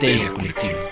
[0.00, 0.89] Histeria Colectiva.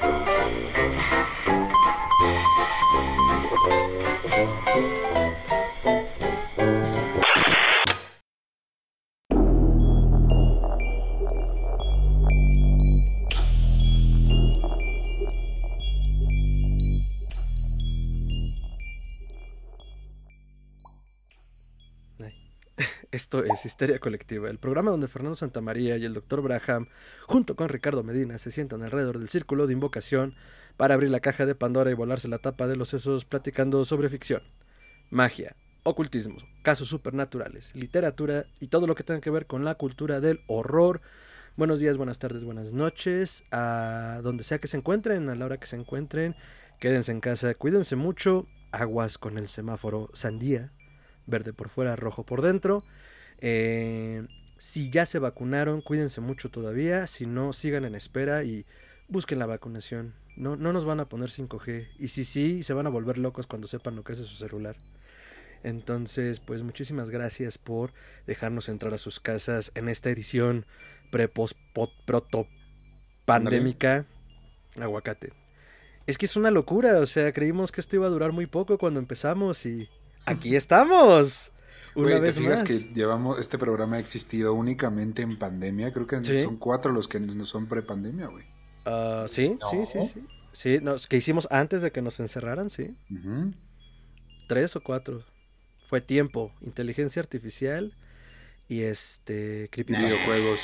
[23.29, 26.41] Esto es Histeria Colectiva, el programa donde Fernando Santamaría y el Dr.
[26.41, 26.86] Braham,
[27.27, 30.35] junto con Ricardo Medina, se sientan alrededor del círculo de invocación
[30.79, 34.09] para abrir la caja de Pandora y volarse la tapa de los sesos platicando sobre
[34.09, 34.42] ficción,
[35.11, 40.22] magia, ocultismo, casos supernaturales, literatura y todo lo que tenga que ver con la cultura
[40.22, 41.03] del horror.
[41.58, 45.58] Buenos días, buenas tardes, buenas noches, a donde sea que se encuentren, a la hora
[45.58, 46.34] que se encuentren,
[46.81, 50.72] quédense en casa, cuídense mucho, aguas con el semáforo sandía,
[51.27, 52.84] verde por fuera, rojo por dentro.
[53.41, 54.27] Eh,
[54.58, 57.06] si ya se vacunaron, cuídense mucho todavía.
[57.06, 58.67] Si no, sigan en espera y
[59.08, 60.14] busquen la vacunación.
[60.36, 61.89] No, no nos van a poner 5G.
[61.98, 64.77] Y si sí, se van a volver locos cuando sepan lo que es su celular.
[65.62, 67.92] Entonces, pues muchísimas gracias por
[68.27, 70.67] dejarnos entrar a sus casas en esta edición
[71.11, 71.56] pre-post
[72.05, 72.47] proto
[73.25, 74.06] pandémica.
[74.77, 75.33] Aguacate.
[76.06, 78.78] Es que es una locura, o sea, creímos que esto iba a durar muy poco
[78.78, 79.89] cuando empezamos y
[80.27, 81.52] aquí estamos.
[82.06, 82.68] Una vez ¿Te fijas más.
[82.68, 85.92] que llevamos, este programa ha existido únicamente en pandemia?
[85.92, 86.38] Creo que Sí.
[86.38, 88.44] son cuatro los que no son pre-pandemia, güey.
[88.86, 90.24] Ah, sí, sí, sí, sí.
[90.52, 92.98] Sí, nos- que hicimos antes de que nos encerraran, sí.
[94.48, 95.24] Tres o cuatro.
[95.86, 97.94] Fue tiempo, inteligencia artificial
[98.68, 100.10] y este creepypastas.
[100.10, 100.60] Videojuegos.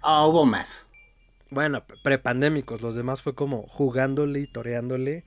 [0.00, 0.86] Ah, hubo más.
[1.50, 5.24] Bueno, pre- prepandémicos, los demás fue como jugándole y toreándole.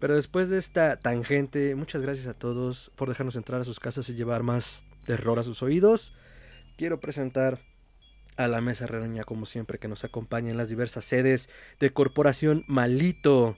[0.00, 4.08] Pero después de esta tangente, muchas gracias a todos por dejarnos entrar a sus casas
[4.08, 6.14] y llevar más terror a sus oídos.
[6.78, 7.58] Quiero presentar
[8.38, 12.64] a la mesa redoña, como siempre, que nos acompaña en las diversas sedes de Corporación
[12.66, 13.56] Malito.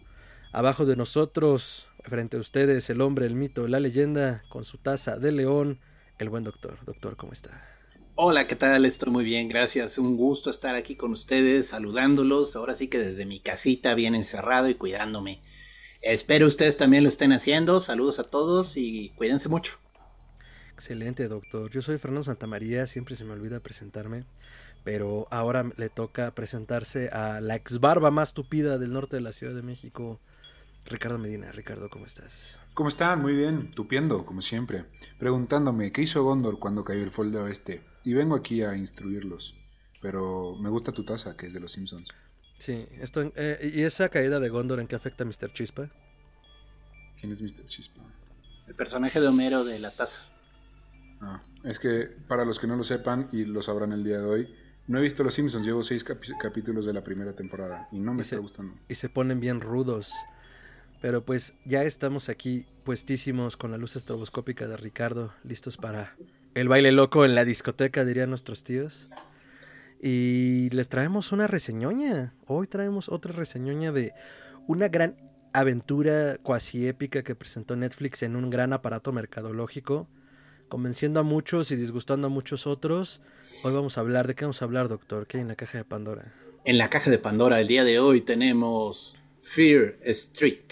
[0.53, 5.19] Abajo de nosotros, frente a ustedes, el hombre, el mito, la leyenda, con su taza
[5.19, 5.79] de león,
[6.19, 6.85] el buen doctor.
[6.85, 7.51] Doctor, ¿cómo está?
[8.17, 8.85] Hola, ¿qué tal?
[8.85, 9.97] Estoy muy bien, gracias.
[9.97, 12.57] Un gusto estar aquí con ustedes, saludándolos.
[12.57, 15.41] Ahora sí que desde mi casita, bien encerrado y cuidándome.
[16.03, 17.81] Espero ustedes también lo estén haciendo.
[17.81, 19.79] Saludos a todos y cuídense mucho.
[20.75, 21.71] Excelente, doctor.
[21.71, 24.25] Yo soy Fernando Santamaría, siempre se me olvida presentarme,
[24.83, 29.31] pero ahora le toca presentarse a la ex barba más tupida del norte de la
[29.31, 30.19] Ciudad de México,
[30.87, 31.53] Ricardo Medina.
[31.53, 32.59] Ricardo, ¿cómo estás?
[32.75, 33.23] ¿Cómo están?
[33.23, 33.71] Muy bien.
[33.71, 34.87] Tupiendo, como siempre.
[35.19, 37.83] Preguntándome, ¿qué hizo Gondor cuando cayó el folio este?
[38.05, 39.55] Y vengo aquí a instruirlos.
[40.01, 42.09] Pero me gusta tu taza, que es de los Simpsons.
[42.65, 45.53] Sí, esto, eh, ¿y esa caída de Gondor en qué afecta a Mr.
[45.53, 45.89] Chispa?
[47.19, 47.67] ¿Quién es Mr.
[47.67, 48.01] Chispa?
[48.69, 50.23] El personaje de Homero de la taza.
[51.21, 54.25] Ah, es que para los que no lo sepan y lo sabrán el día de
[54.25, 54.55] hoy,
[54.87, 58.19] no he visto Los Simpsons, llevo seis capítulos de la primera temporada y no me
[58.19, 58.75] Y está se- gustando.
[58.89, 60.13] y se ponen bien rudos.
[61.01, 66.15] Pero pues ya estamos aquí puestísimos con la luz estroboscópica de Ricardo, listos para
[66.55, 69.09] el baile loco en la discoteca, dirían nuestros tíos.
[70.05, 72.35] Y les traemos una reseñoña.
[72.49, 74.13] Hoy traemos otra reseñoña de
[74.67, 75.17] una gran
[75.53, 80.09] aventura cuasi épica que presentó Netflix en un gran aparato mercadológico,
[80.69, 83.21] convenciendo a muchos y disgustando a muchos otros.
[83.63, 85.29] Hoy vamos a hablar, ¿de qué vamos a hablar, doctor?
[85.29, 86.35] ¿Qué hay en la caja de Pandora?
[86.65, 90.65] En la caja de Pandora el día de hoy tenemos Fear Street,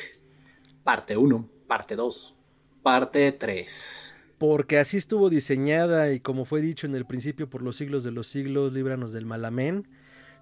[0.82, 2.34] parte 1, parte 2,
[2.82, 4.16] parte 3.
[4.40, 8.10] Porque así estuvo diseñada y como fue dicho en el principio por los siglos de
[8.10, 9.86] los siglos, líbranos del malamén.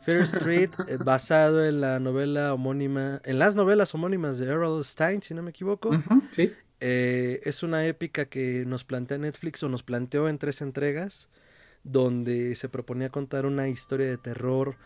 [0.03, 5.21] Fair Street, eh, basado en la novela homónima, en las novelas homónimas de Errol Stein,
[5.21, 5.91] si no me equivoco.
[6.31, 6.53] Sí.
[6.79, 11.29] Eh, es una épica que nos plantea Netflix o nos planteó en tres entregas,
[11.83, 14.77] donde se proponía contar una historia de terror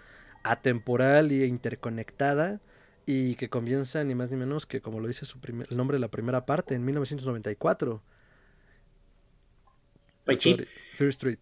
[0.43, 2.63] atemporal e interconectada
[3.05, 5.97] y que comienza ni más ni menos que, como lo dice su primer- el nombre
[5.97, 8.03] de la primera parte, en 1994.
[10.27, 11.39] Doctor, Fear Street.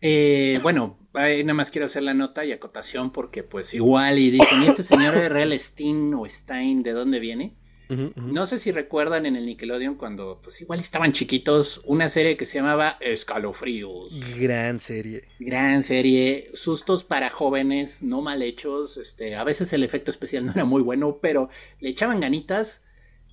[0.00, 4.30] Eh, bueno, ahí nada más quiero hacer la nota y acotación porque pues igual y
[4.30, 5.58] dicen, ¿y este señor R.L.
[5.58, 7.54] Stein o Stein de dónde viene?
[7.88, 12.44] No sé si recuerdan en el Nickelodeon cuando pues igual estaban chiquitos una serie que
[12.44, 14.34] se llamaba Escalofríos.
[14.36, 15.22] Gran serie.
[15.38, 20.52] Gran serie, sustos para jóvenes, no mal hechos, este, a veces el efecto especial no
[20.52, 21.48] era muy bueno, pero
[21.78, 22.80] le echaban ganitas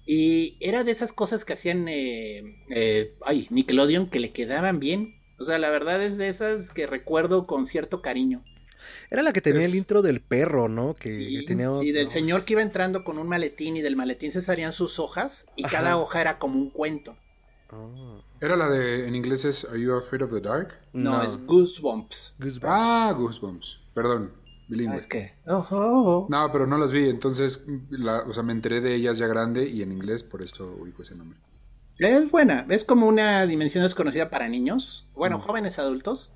[0.06, 5.16] y era de esas cosas que hacían eh, eh, ay, Nickelodeon que le quedaban bien.
[5.40, 8.44] O sea, la verdad es de esas que recuerdo con cierto cariño.
[9.10, 10.94] Era la que tenía Es- el intro del perro, ¿no?
[10.94, 13.96] Que Sí, tenía sí, del no, señor que iba entrando con un maletín y del
[13.96, 15.78] maletín se salían sus hojas y Ajá.
[15.78, 17.16] cada hoja era como un cuento.
[17.72, 20.78] oh, Era la de, en inglés es Are You Afraid of the Dark?
[20.92, 22.36] No, es Goosebumps.
[22.40, 22.62] Goosebumps.
[22.70, 23.80] Ah, Goosebumps.
[23.94, 24.34] Perdón.
[24.68, 24.92] Bilingüe.
[24.94, 25.34] No, es que.
[25.48, 26.28] oh, oh, oh.
[26.30, 29.68] No, pero no las vi, entonces, la- o sea, me enteré de ellas ya grande
[29.70, 31.40] y en inglés, por eso ubico ese nombre.
[32.00, 35.42] Es buena, es como una dimensión desconocida para niños, bueno, Mm.
[35.42, 36.32] jóvenes adultos,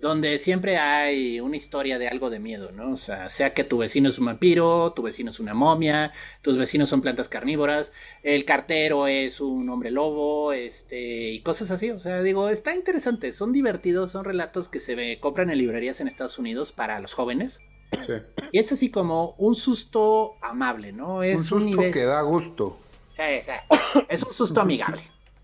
[0.00, 2.90] donde siempre hay una historia de algo de miedo, ¿no?
[2.92, 6.12] O sea, sea que tu vecino es un vampiro, tu vecino es una momia,
[6.42, 11.90] tus vecinos son plantas carnívoras, el cartero es un hombre lobo, este, y cosas así.
[11.90, 16.00] O sea, digo, está interesante, son divertidos, son relatos que se ve- compran en librerías
[16.00, 17.60] en Estados Unidos para los jóvenes.
[18.04, 18.12] Sí.
[18.52, 21.22] Y es así como un susto amable, ¿no?
[21.22, 22.78] Es un susto nivel- que da gusto.
[23.10, 24.00] Sí, sí.
[24.08, 25.00] Es un susto amigable.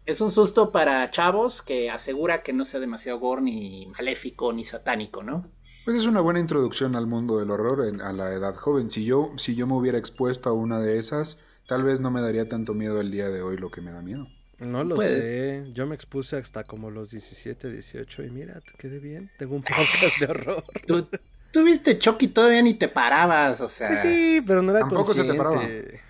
[0.06, 4.64] Es un susto para chavos que asegura que no sea demasiado gore, ni maléfico, ni
[4.64, 5.48] satánico, ¿no?
[5.84, 8.90] Pues es una buena introducción al mundo del horror en- a la edad joven.
[8.90, 12.20] Si yo, si yo me hubiera expuesto a una de esas, tal vez no me
[12.20, 14.26] daría tanto miedo el día de hoy lo que me da miedo.
[14.58, 15.64] No lo Puede.
[15.64, 15.72] sé.
[15.72, 19.30] Yo me expuse hasta como los 17, 18 y mira, te quedé bien.
[19.38, 20.64] Tengo un podcast de horror.
[20.86, 21.08] Tú,
[21.52, 23.88] tú viste Chucky todavía ni te parabas, o sea.
[23.88, 26.00] Pues sí, pero no era Tampoco se te consciente.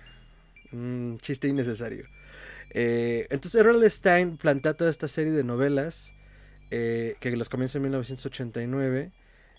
[0.71, 2.05] Un chiste innecesario.
[2.73, 3.89] Eh, entonces R.L.
[3.89, 6.13] Stein plantea toda esta serie de novelas
[6.71, 9.11] eh, que los comienza en 1989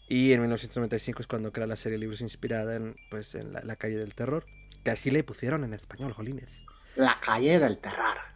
[0.09, 3.61] y en 1995 es cuando crea la serie de libros inspirada en, pues, en la,
[3.63, 4.45] la calle del terror.
[4.83, 6.51] Que así le pusieron en español, jolines.
[6.97, 8.35] La calle del terror.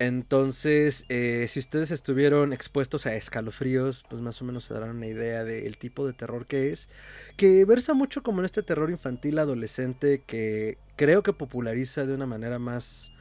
[0.00, 5.06] Entonces, eh, si ustedes estuvieron expuestos a escalofríos, pues más o menos se darán una
[5.06, 6.88] idea del tipo de terror que es,
[7.36, 12.24] que versa mucho como en este terror infantil adolescente que creo que populariza de una
[12.24, 13.12] manera más,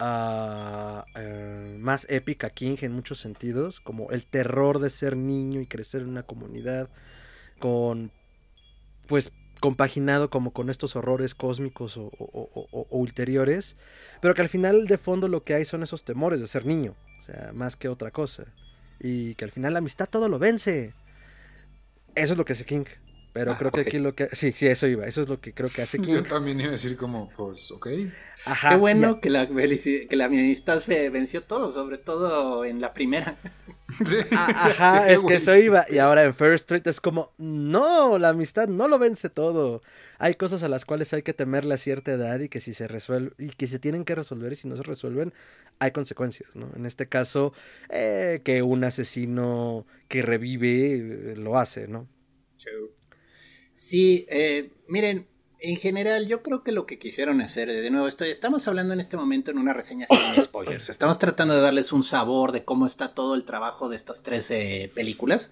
[0.00, 6.02] eh, más épica King en muchos sentidos, como el terror de ser niño y crecer
[6.02, 6.88] en una comunidad
[7.58, 8.10] con,
[9.06, 12.10] pues, compaginado como con estos horrores cósmicos o, o-
[12.54, 13.76] o- o- o ulteriores,
[14.20, 16.94] pero que al final de fondo lo que hay son esos temores de ser niño,
[17.22, 18.44] o sea, más que otra cosa,
[19.00, 20.92] y que al final la amistad todo lo vence.
[22.14, 22.84] Eso es lo que hace King,
[23.34, 24.28] pero Ah, creo que aquí lo que...
[24.32, 26.14] Sí, sí, eso iba, eso es lo que creo que hace King.
[26.14, 27.88] Yo también iba a decir como, pues, ok.
[28.46, 30.80] Ajá, Qué bueno que la, que la amistad
[31.12, 33.36] venció todo, sobre todo en la primera.
[34.06, 35.84] Sí, Ah, Ajá, sí, es que eso iba.
[35.90, 39.82] Y ahora en First Street es como, no, la amistad no lo vence todo.
[40.18, 42.88] Hay cosas a las cuales hay que temerle a cierta edad y que si se
[42.88, 45.34] resuelve, y que se tienen que resolver y si no se resuelven,
[45.80, 46.70] hay consecuencias, ¿no?
[46.74, 47.52] En este caso,
[47.90, 50.94] eh, que un asesino que revive
[51.32, 52.08] eh, lo hace, ¿no?
[53.74, 55.26] Sí, eh, miren,
[55.58, 59.00] en general yo creo que lo que quisieron hacer, de nuevo, estoy, estamos hablando en
[59.00, 60.88] este momento en una reseña sin spoilers.
[60.88, 64.50] Estamos tratando de darles un sabor de cómo está todo el trabajo de estas tres
[64.50, 65.50] eh, películas.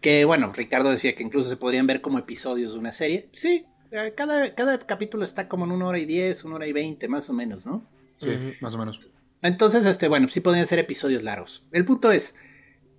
[0.00, 3.28] Que bueno, Ricardo decía que incluso se podrían ver como episodios de una serie.
[3.32, 6.72] Sí, eh, cada, cada capítulo está como en una hora y diez, una hora y
[6.72, 7.88] veinte, más o menos, ¿no?
[8.16, 8.28] Sí,
[8.60, 9.10] más o menos.
[9.42, 11.64] Entonces, este, bueno, sí podrían ser episodios largos.
[11.72, 12.34] El punto es,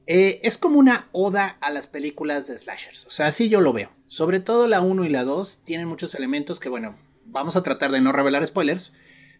[0.07, 3.05] eh, es como una oda a las películas de slashers.
[3.05, 3.91] O sea, así yo lo veo.
[4.07, 6.95] Sobre todo la 1 y la 2 tienen muchos elementos que, bueno,
[7.25, 8.93] vamos a tratar de no revelar spoilers.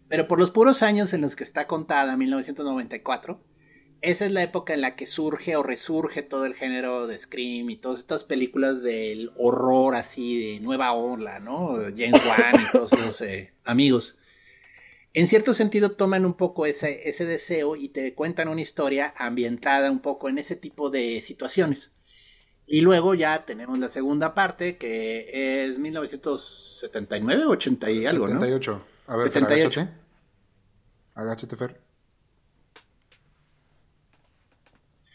[0.08, 3.40] Pero por los puros años en los que está contada, 1994,
[4.02, 7.70] esa es la época en la que surge o resurge todo el género de Scream
[7.70, 11.78] y todas estas películas del horror así de nueva ola, ¿no?
[11.96, 14.18] James Wan y todos esos eh, amigos
[15.14, 19.90] en cierto sentido toman un poco ese, ese deseo y te cuentan una historia ambientada
[19.90, 21.92] un poco en ese tipo de situaciones.
[22.66, 28.84] Y luego ya tenemos la segunda parte que es 1979, 80 y algo, 78.
[29.06, 29.80] A ver, Fer, 78.
[29.80, 29.98] agáchate.
[31.14, 31.80] Agáchate, Fer.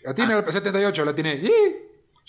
[0.03, 0.43] La tiene, Ah.
[0.45, 1.41] el 78, la tiene.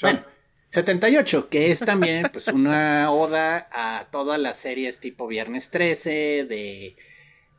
[0.03, 0.25] Bueno,
[0.69, 6.97] 78, que es también pues una oda a todas las series tipo Viernes 13, de,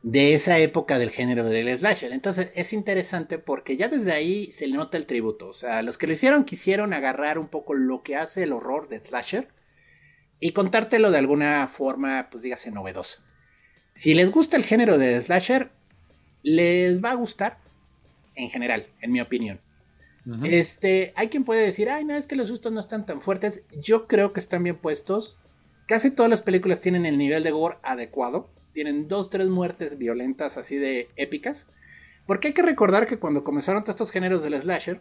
[0.06, 2.12] de esa época del género del slasher.
[2.12, 5.48] Entonces es interesante porque ya desde ahí se le nota el tributo.
[5.48, 8.88] O sea, los que lo hicieron quisieron agarrar un poco lo que hace el horror
[8.88, 9.48] de slasher
[10.38, 13.24] y contártelo de alguna forma, pues dígase, novedosa.
[13.94, 15.72] Si les gusta el género de slasher,
[16.44, 17.58] les va a gustar
[18.36, 19.58] en general, en mi opinión.
[20.44, 23.64] Este, hay quien puede decir, ay, no, es que los sustos no están tan fuertes.
[23.80, 25.38] Yo creo que están bien puestos.
[25.88, 28.48] Casi todas las películas tienen el nivel de gore adecuado.
[28.76, 31.66] Tienen dos, tres muertes violentas así de épicas.
[32.26, 35.00] Porque hay que recordar que cuando comenzaron todos estos géneros del slasher,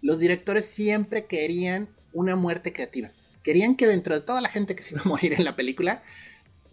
[0.00, 3.12] los directores siempre querían una muerte creativa.
[3.44, 6.02] Querían que dentro de toda la gente que se iba a morir en la película,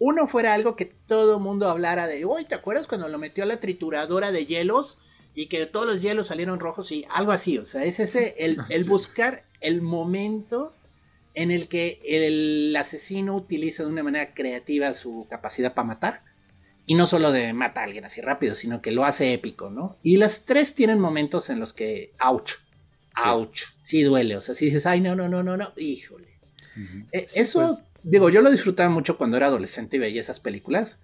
[0.00, 3.44] uno fuera algo que todo el mundo hablara de, uy, ¿te acuerdas cuando lo metió
[3.44, 4.98] a la trituradora de hielos?
[5.32, 8.58] y que todos los hielos salieron rojos y algo así, o sea, es ese el,
[8.88, 10.74] buscar el momento
[11.34, 16.22] en el que el asesino utiliza de una manera creativa su capacidad para matar
[16.86, 19.98] y no solo de matar a alguien así rápido, sino que lo hace épico, ¿no?
[20.02, 22.54] Y las tres tienen momentos en los que, ouch,
[23.24, 26.38] ouch, sí duele, o sea, si dices, ay, no, no, no, no, no, híjole.
[27.12, 27.82] Eh, eso, pues.
[28.02, 30.98] digo, yo lo disfrutaba mucho cuando era adolescente y veía esas películas,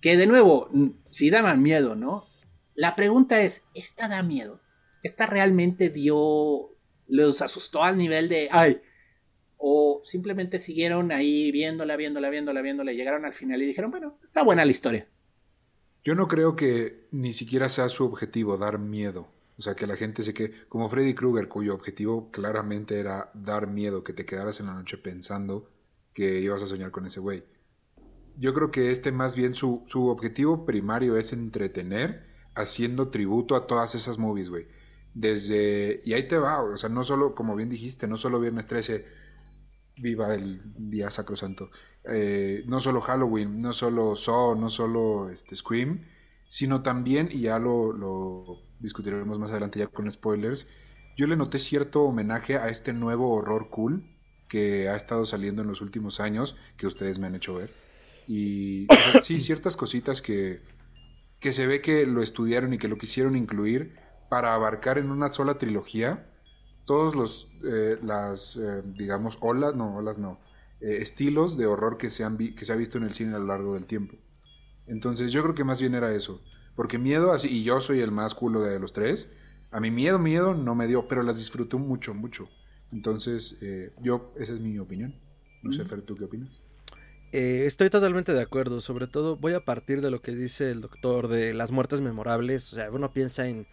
[0.00, 0.68] que de nuevo,
[1.10, 2.26] si daban miedo, ¿no?
[2.74, 4.60] La pregunta es, ¿esta da miedo?
[5.02, 6.74] ¿Esta realmente dio,
[7.06, 8.80] los asustó al nivel de, ay,
[9.62, 14.18] o simplemente siguieron ahí viéndola, viéndola, viéndola, viéndola, y llegaron al final y dijeron, bueno,
[14.22, 15.06] está buena la historia.
[16.02, 19.28] Yo no creo que ni siquiera sea su objetivo dar miedo.
[19.58, 23.66] O sea, que la gente se quede, como Freddy Krueger, cuyo objetivo claramente era dar
[23.66, 25.70] miedo, que te quedaras en la noche pensando
[26.14, 27.44] que ibas a soñar con ese güey.
[28.38, 32.24] Yo creo que este más bien su, su objetivo primario es entretener
[32.54, 34.66] haciendo tributo a todas esas movies, güey.
[35.12, 38.66] Desde, y ahí te va, o sea, no solo, como bien dijiste, no solo Viernes
[38.66, 39.19] 13,
[40.00, 41.70] viva el día sacrosanto,
[42.04, 46.04] eh, no solo Halloween, no solo Saw, no solo este, Scream,
[46.48, 50.66] sino también, y ya lo, lo discutiremos más adelante ya con spoilers,
[51.16, 54.02] yo le noté cierto homenaje a este nuevo horror cool
[54.48, 57.72] que ha estado saliendo en los últimos años, que ustedes me han hecho ver.
[58.26, 58.86] Y
[59.22, 60.60] sí, ciertas cositas que,
[61.38, 63.94] que se ve que lo estudiaron y que lo quisieron incluir
[64.28, 66.26] para abarcar en una sola trilogía
[66.84, 70.40] todos los, eh, las, eh, digamos, olas, no, olas no,
[70.80, 73.38] eh, estilos de horror que se, han que se ha visto en el cine a
[73.38, 74.16] lo largo del tiempo.
[74.86, 76.42] Entonces yo creo que más bien era eso.
[76.74, 79.32] Porque miedo, así, y yo soy el más culo de los tres,
[79.70, 82.48] a mí miedo, miedo no me dio, pero las disfruté mucho, mucho.
[82.90, 83.60] Entonces,
[84.02, 85.14] yo, esa es mi opinión.
[85.62, 86.60] No sé, Fer, ¿tú qué opinas?
[87.32, 88.80] estoy totalmente de acuerdo.
[88.80, 92.72] Sobre todo, voy a partir de lo que dice el doctor de las muertes memorables.
[92.72, 93.68] O sea, uno piensa en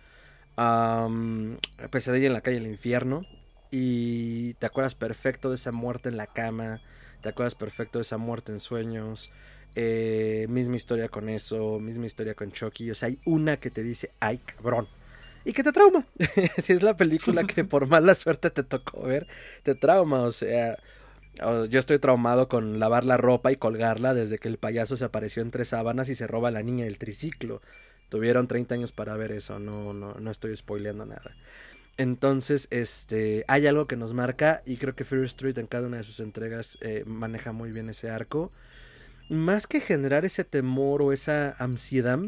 [0.58, 1.58] um,
[1.92, 3.26] Pesadilla en la calle del infierno
[3.72, 6.82] y te acuerdas perfecto de esa muerte en la cama,
[7.22, 9.32] te acuerdas perfecto de esa muerte en sueños,
[9.76, 13.84] eh, misma historia con eso, misma historia con Chucky, o sea, hay una que te
[13.84, 14.88] dice, ay cabrón,
[15.46, 16.06] y que te trauma,
[16.64, 19.28] si es la película que por mala suerte te tocó ver,
[19.64, 20.78] te trauma, o sea,
[21.70, 25.42] yo estoy traumado con lavar la ropa y colgarla desde que el payaso se apareció
[25.42, 27.62] entre sábanas y se roba a la niña del triciclo.
[28.10, 31.36] Tuvieron 30 años para ver eso, no, no, no estoy spoileando nada.
[31.98, 35.98] Entonces, este, hay algo que nos marca y creo que Fear Street en cada una
[35.98, 38.52] de sus entregas eh, maneja muy bien ese arco.
[39.30, 42.20] Más que generar ese temor o esa ansiedad,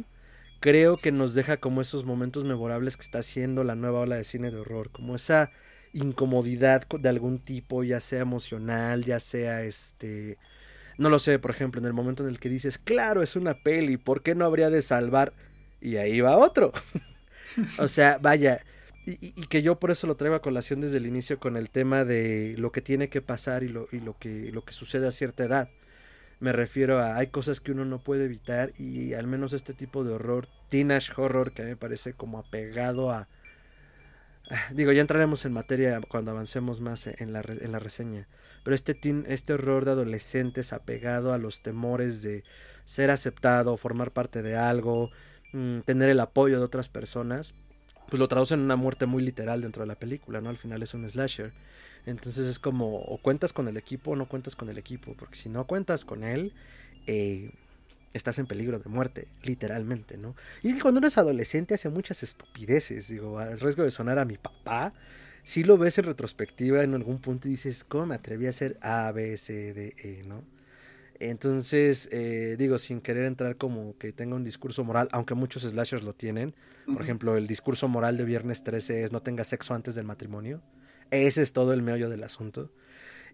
[0.59, 4.23] creo que nos deja como esos momentos memorables que está haciendo la nueva ola de
[4.23, 5.51] cine de horror, como esa
[5.93, 10.37] incomodidad de algún tipo, ya sea emocional, ya sea este...
[10.97, 13.53] No lo sé, por ejemplo, en el momento en el que dices, claro, es una
[13.53, 15.33] peli, ¿por qué no habría de salvar?
[15.81, 16.71] Y ahí va otro.
[17.79, 18.61] o sea, vaya,
[19.05, 22.05] y, que yo por eso lo traigo a colación desde el inicio con el tema
[22.05, 25.11] de lo que tiene que pasar y lo, y lo, que, lo que sucede a
[25.11, 25.69] cierta edad.
[26.39, 30.03] Me refiero a hay cosas que uno no puede evitar y al menos este tipo
[30.03, 33.27] de horror, teenage horror, que a mí me parece como apegado a...
[34.71, 38.27] Digo, ya entraremos en materia cuando avancemos más en la, en la reseña.
[38.63, 42.43] Pero este, teen, este horror de adolescentes apegado a los temores de
[42.85, 45.11] ser aceptado, formar parte de algo,
[45.51, 47.55] Mm, tener el apoyo de otras personas,
[48.09, 50.49] pues lo traducen en una muerte muy literal dentro de la película, ¿no?
[50.49, 51.51] Al final es un slasher.
[52.05, 55.35] Entonces es como, o cuentas con el equipo o no cuentas con el equipo, porque
[55.35, 56.53] si no cuentas con él,
[57.07, 57.51] eh,
[58.13, 60.35] estás en peligro de muerte, literalmente, ¿no?
[60.63, 64.25] Y es que cuando eres adolescente hace muchas estupideces, digo, a riesgo de sonar a
[64.25, 64.93] mi papá,
[65.43, 68.77] si lo ves en retrospectiva en algún punto y dices, ¿cómo me atreví a hacer
[68.81, 70.43] A, B, C, D, E, ¿no?
[71.19, 76.03] Entonces, eh, digo, sin querer entrar como que tenga un discurso moral, aunque muchos slashers
[76.03, 76.55] lo tienen.
[76.85, 80.61] Por ejemplo, el discurso moral de Viernes 13 es no tenga sexo antes del matrimonio.
[81.11, 82.71] Ese es todo el meollo del asunto.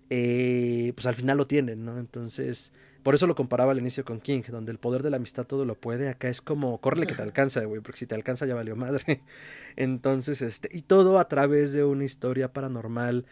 [0.09, 1.97] Eh, pues al final lo tienen, ¿no?
[1.97, 2.73] Entonces,
[3.03, 5.63] por eso lo comparaba al inicio con King, donde el poder de la amistad todo
[5.63, 6.09] lo puede.
[6.09, 9.21] Acá es como, córrele que te alcanza, güey, porque si te alcanza ya valió madre.
[9.75, 13.25] Entonces, este, y todo a través de una historia paranormal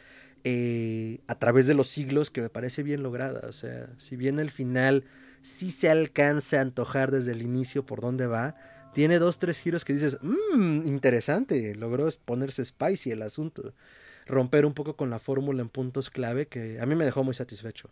[0.44, 3.48] eh, a través de los siglos que me parece bien lograda.
[3.48, 5.06] O sea, si bien el final
[5.42, 8.56] sí se alcanza a antojar desde el inicio por dónde va,
[8.94, 13.74] tiene dos, tres giros que dices, mmm, interesante, logró ponerse spicy el asunto,
[14.26, 17.34] romper un poco con la fórmula en puntos clave que a mí me dejó muy
[17.34, 17.90] satisfecho.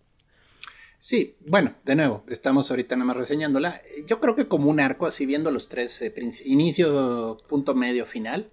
[1.00, 3.81] Sí, bueno, de nuevo, estamos ahorita nada más reseñándola.
[4.05, 6.13] Yo creo que como un arco, así viendo los tres, eh,
[6.46, 8.51] inicio, punto medio, final,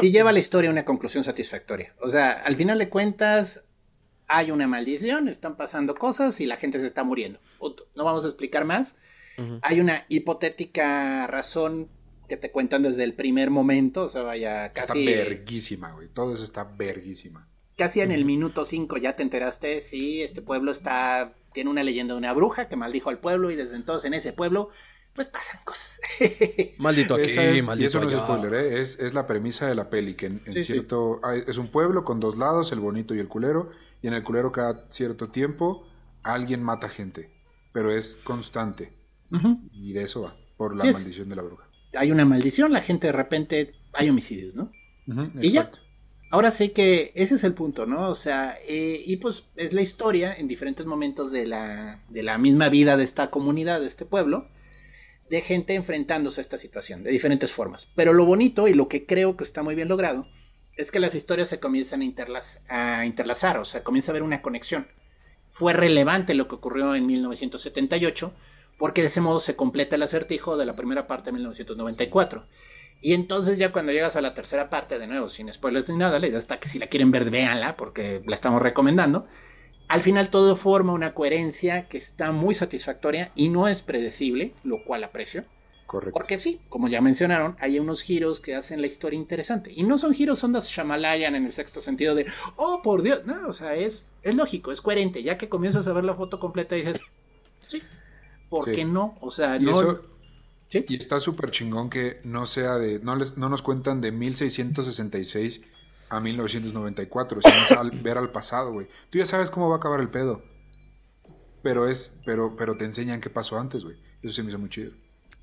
[0.00, 1.94] si lleva la historia a una conclusión satisfactoria.
[2.00, 3.64] O sea, al final de cuentas,
[4.28, 7.40] hay una maldición, están pasando cosas y la gente se está muriendo.
[7.94, 8.94] No vamos a explicar más.
[9.62, 11.90] Hay una hipotética razón
[12.28, 15.06] que te cuentan desde el primer momento, o sea, vaya casi...
[15.06, 16.08] Está verguísima, güey.
[16.08, 17.48] Todo eso está verguísima.
[17.76, 21.34] Casi en el minuto 5 ya te enteraste, sí, este pueblo está...
[21.52, 24.32] Tiene una leyenda de una bruja que maldijo al pueblo y desde entonces en ese
[24.32, 24.70] pueblo
[25.16, 25.98] pues pasan cosas.
[26.78, 28.80] maldito aquí, es, maldito y eso no es spoiler, ¿eh?
[28.80, 31.20] es, la premisa de la peli, que en, cierto...
[31.32, 33.70] es un pueblo con dos lados, el bonito y el culero,
[34.02, 35.88] Y en el culero cada cierto tiempo
[36.22, 37.30] alguien mata gente,
[37.72, 38.92] pero es constante.
[39.72, 41.64] Y de eso va, por la maldición de la bruja.
[41.96, 44.70] Hay una maldición, la gente de repente hay homicidios, ¿no?
[45.40, 45.70] y ya.
[46.30, 48.08] Ahora sé que ese es el punto, ¿no?
[48.08, 52.36] O sea, eh, y pues es la historia en diferentes momentos de la, de la
[52.36, 54.48] misma vida de esta comunidad, de este pueblo,
[55.28, 57.88] de gente enfrentándose a esta situación, de diferentes formas.
[57.94, 60.26] Pero lo bonito y lo que creo que está muy bien logrado
[60.76, 64.42] es que las historias se comienzan a, a interlazar, o sea, comienza a haber una
[64.42, 64.88] conexión.
[65.48, 68.34] Fue relevante lo que ocurrió en 1978
[68.78, 72.46] porque de ese modo se completa el acertijo de la primera parte de 1994.
[73.00, 76.18] Y entonces ya cuando llegas a la tercera parte, de nuevo, sin spoilers ni nada,
[76.18, 79.26] está que si la quieren ver, véanla, porque la estamos recomendando.
[79.88, 84.82] Al final todo forma una coherencia que está muy satisfactoria y no es predecible, lo
[84.84, 85.44] cual aprecio.
[85.86, 86.14] Correcto.
[86.14, 89.72] Porque sí, como ya mencionaron, hay unos giros que hacen la historia interesante.
[89.72, 92.26] Y no son giros ondas Shamalayan en el sexto sentido de,
[92.56, 93.24] oh, por Dios.
[93.24, 95.22] No, o sea, es, es lógico, es coherente.
[95.22, 97.00] Ya que comienzas a ver la foto completa y dices,
[97.68, 97.80] sí,
[98.48, 99.16] ¿por qué no?
[99.20, 100.00] O sea, no.
[100.72, 102.98] Y está súper chingón que no sea de.
[102.98, 105.62] No, les, no nos cuentan de 1666
[106.08, 108.86] a 1994, sino al, ver al pasado, güey.
[109.10, 110.42] Tú ya sabes cómo va a acabar el pedo.
[111.62, 112.20] Pero es.
[112.24, 113.96] Pero, pero te enseñan qué pasó antes, güey.
[114.22, 114.92] Eso se me hizo muy chido.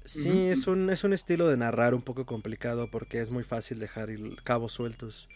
[0.05, 3.79] Sí, es un, es un estilo de narrar un poco complicado porque es muy fácil
[3.79, 4.09] dejar
[4.43, 5.29] cabos sueltos.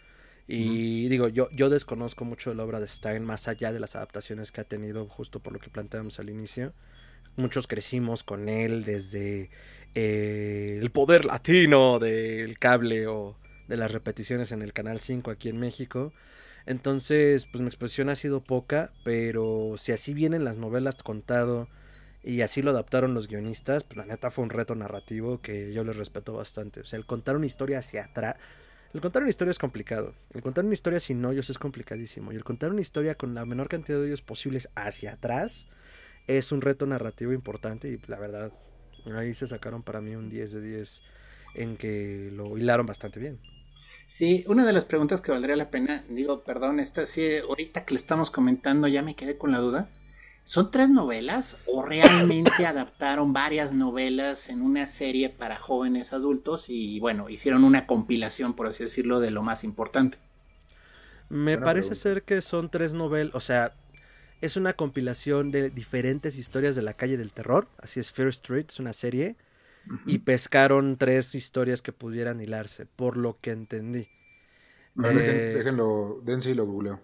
[0.47, 3.95] Y digo, yo, yo desconozco mucho de la obra de Stein, más allá de las
[3.95, 6.73] adaptaciones que ha tenido, justo por lo que planteamos al inicio.
[7.35, 9.49] Muchos crecimos con él desde
[9.93, 15.49] eh, el poder latino del cable o de las repeticiones en el Canal 5 aquí
[15.49, 16.13] en México.
[16.65, 21.69] Entonces, pues mi exposición ha sido poca, pero si así vienen las novelas contado
[22.23, 25.83] y así lo adaptaron los guionistas, pues la neta fue un reto narrativo que yo
[25.83, 26.81] les respeto bastante.
[26.81, 28.35] O sea, el contar una historia hacia atrás.
[28.93, 30.13] El contar una historia es complicado.
[30.33, 32.31] El contar una historia sin hoyos es complicadísimo.
[32.31, 35.67] Y el contar una historia con la menor cantidad de hoyos posibles hacia atrás
[36.27, 38.51] es un reto narrativo importante y la verdad
[39.15, 41.03] Ahí se sacaron para mí un 10 de 10
[41.55, 43.39] en que lo hilaron bastante bien.
[44.07, 47.93] Sí, una de las preguntas que valdría la pena, digo, perdón, esta sí, ahorita que
[47.93, 49.89] le estamos comentando ya me quedé con la duda.
[50.43, 57.01] ¿Son tres novelas o realmente adaptaron varias novelas en una serie para jóvenes adultos y
[57.01, 60.17] bueno, hicieron una compilación, por así decirlo, de lo más importante?
[61.27, 63.73] Me parece ser que son tres novelas, o sea,
[64.39, 68.67] es una compilación de diferentes historias de la calle del terror, así es Fear Street,
[68.69, 69.35] es una serie,
[70.05, 74.07] y pescaron tres historias que pudieran hilarse, por lo que entendí.
[75.03, 76.99] Eh, déjenlo, dense y lo googleo.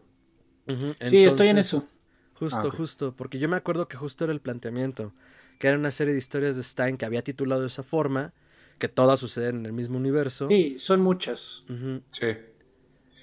[1.10, 1.88] sí, estoy en eso.
[2.34, 5.14] Justo, ah, justo, porque yo me acuerdo que justo era el planteamiento,
[5.60, 8.34] que era una serie de historias de Stein que había titulado de esa forma,
[8.80, 10.48] que todas suceden en el mismo universo.
[10.48, 11.64] Sí, son muchas.
[12.12, 12.28] Sí.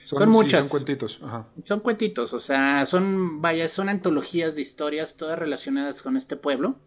[0.05, 0.61] Son, muchas.
[0.61, 1.21] son cuentitos.
[1.65, 6.79] Son cuentitos, o sea, son, vaya, son antologías de historias, todas relacionadas con este pueblo.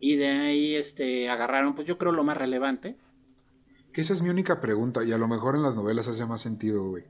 [0.00, 2.96] Y de ahí este, agarraron, pues yo creo, lo más relevante.
[3.92, 6.40] Que esa es mi única pregunta, y a lo mejor en las novelas hace más
[6.40, 7.04] sentido, güey.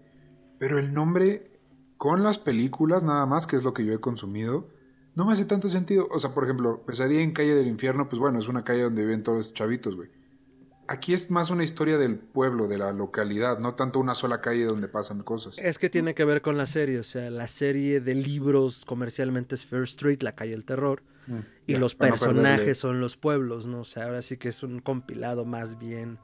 [0.59, 1.51] Pero el nombre,
[1.96, 4.68] con las películas nada más, que es lo que yo he consumido,
[5.14, 6.07] no me hace tanto sentido.
[6.11, 9.03] O sea, por ejemplo, Pesadilla en Calle del Infierno, pues bueno, es una calle donde
[9.03, 10.11] viven todos los chavitos, güey.
[10.90, 14.64] Aquí es más una historia del pueblo, de la localidad, no tanto una sola calle
[14.64, 15.59] donde pasan cosas.
[15.59, 19.55] Es que tiene que ver con la serie, o sea, la serie de libros comercialmente
[19.55, 23.80] es First Street, la calle del terror, mm, y los personajes son los pueblos, ¿no?
[23.80, 26.18] O sea, ahora sí que es un compilado más bien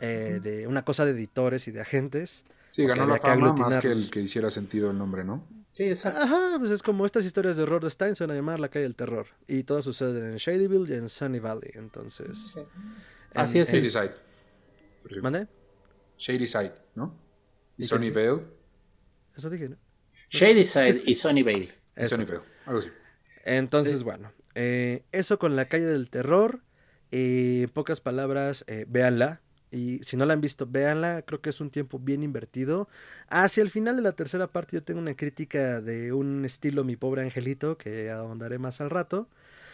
[0.00, 2.44] eh, de una cosa de editores y de agentes.
[2.70, 5.46] Sí, ganó la fama más que el que hiciera sentido el nombre, ¿no?
[5.72, 6.20] Sí, exacto.
[6.20, 8.70] Ajá, pues es como estas historias de horror de Stein se van a llamar La
[8.70, 9.26] calle del terror.
[9.46, 12.52] Y todas suceden en Shadyville y en Sunny Valley, entonces...
[12.54, 12.60] Sí.
[13.34, 13.70] Así es.
[13.70, 14.14] Shady Side.
[15.20, 15.46] ¿Mande?
[16.16, 17.14] Shady Side, ¿no?
[17.76, 18.42] ¿Y Sunny Vale?
[19.36, 19.76] Eso dije, ¿no?
[20.30, 21.74] Shady Side y Sunny Vale.
[22.04, 22.88] Sunny Vale, algo así.
[23.46, 26.60] Entonces, bueno, eh, eso con la calle del terror.
[27.12, 29.40] Eh, en pocas palabras, eh, véanla.
[29.70, 31.22] Y si no la han visto, véanla.
[31.22, 32.88] Creo que es un tiempo bien invertido.
[33.28, 36.96] Hacia el final de la tercera parte, yo tengo una crítica de un estilo Mi
[36.96, 39.28] Pobre Angelito, que ahondaré más al rato.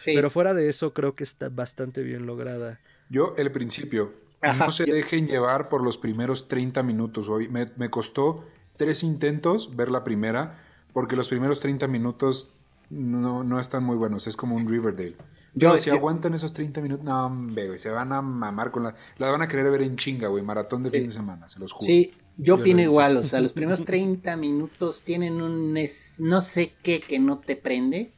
[0.05, 2.79] Pero fuera de eso, creo que está bastante bien lograda.
[3.09, 4.13] Yo, el principio,
[4.59, 7.29] no se dejen llevar por los primeros 30 minutos.
[7.29, 12.53] Hoy me, me, costó tres intentos ver la primera, porque los primeros 30 minutos
[12.89, 14.27] no, no están muy buenos.
[14.27, 15.15] Es como un Riverdale.
[15.55, 18.95] Yo, si aguantan esos 30 minutos, no, güey, se van a mamar con la.
[19.17, 21.71] La van a querer ver en chinga, güey, maratón de fin de semana, se los
[21.71, 21.85] juro.
[21.85, 25.77] Sí, yo, opino igual, o sea, los primeros 30 minutos tienen un
[26.19, 28.11] no sé qué que no te prende.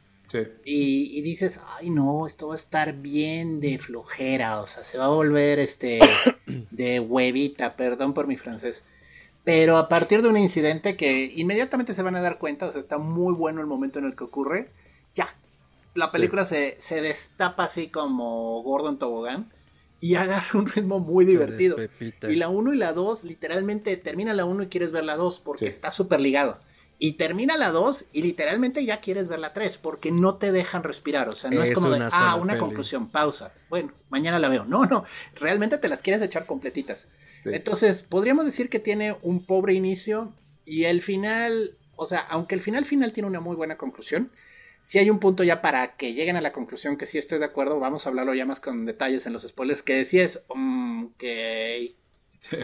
[0.66, 5.06] Y, dices, ay no, esto va a estar bien de flojera, o sea, se va
[5.06, 6.00] a volver este
[6.72, 8.84] de huevita, perdón por mi francés.
[9.46, 12.82] Pero a partir de un incidente que inmediatamente se van a dar cuenta, o sea,
[12.82, 14.72] está muy bueno el momento en el que ocurre,
[15.16, 15.34] ya.
[15.94, 19.54] La película se, se, destapa así como Gordon Tobogán
[20.02, 21.78] y agarra un ritmo muy divertido.
[22.28, 25.40] Y la 1 y la 2, literalmente termina la 1 y quieres ver la 2
[25.40, 26.60] porque está súper ligado.
[26.98, 30.84] Y termina la 2 y literalmente ya quieres ver la 3 porque no te dejan
[30.84, 31.28] respirar.
[31.28, 33.54] O sea, no es, como de, ah, una conclusión, pausa.
[33.70, 34.66] Bueno, mañana la veo.
[34.66, 35.04] No, no,
[35.36, 37.10] realmente te las quieres echar completitas.
[37.46, 40.34] Entonces, podríamos decir que tiene un pobre inicio
[40.66, 44.32] y el final, o sea, aunque el final final tiene una muy buena conclusión,
[44.84, 47.46] si hay un punto ya para que lleguen a la conclusión que sí estoy de
[47.46, 51.12] acuerdo, vamos a hablarlo ya más con detalles en los spoilers, que sí es, um,
[51.18, 51.96] que...
[52.40, 52.58] Sí.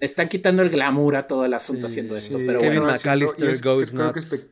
[0.00, 2.38] Están quitando el glamour a todo el asunto haciendo esto.
[2.38, 4.46] Pero Kevin McAllister goes nuts.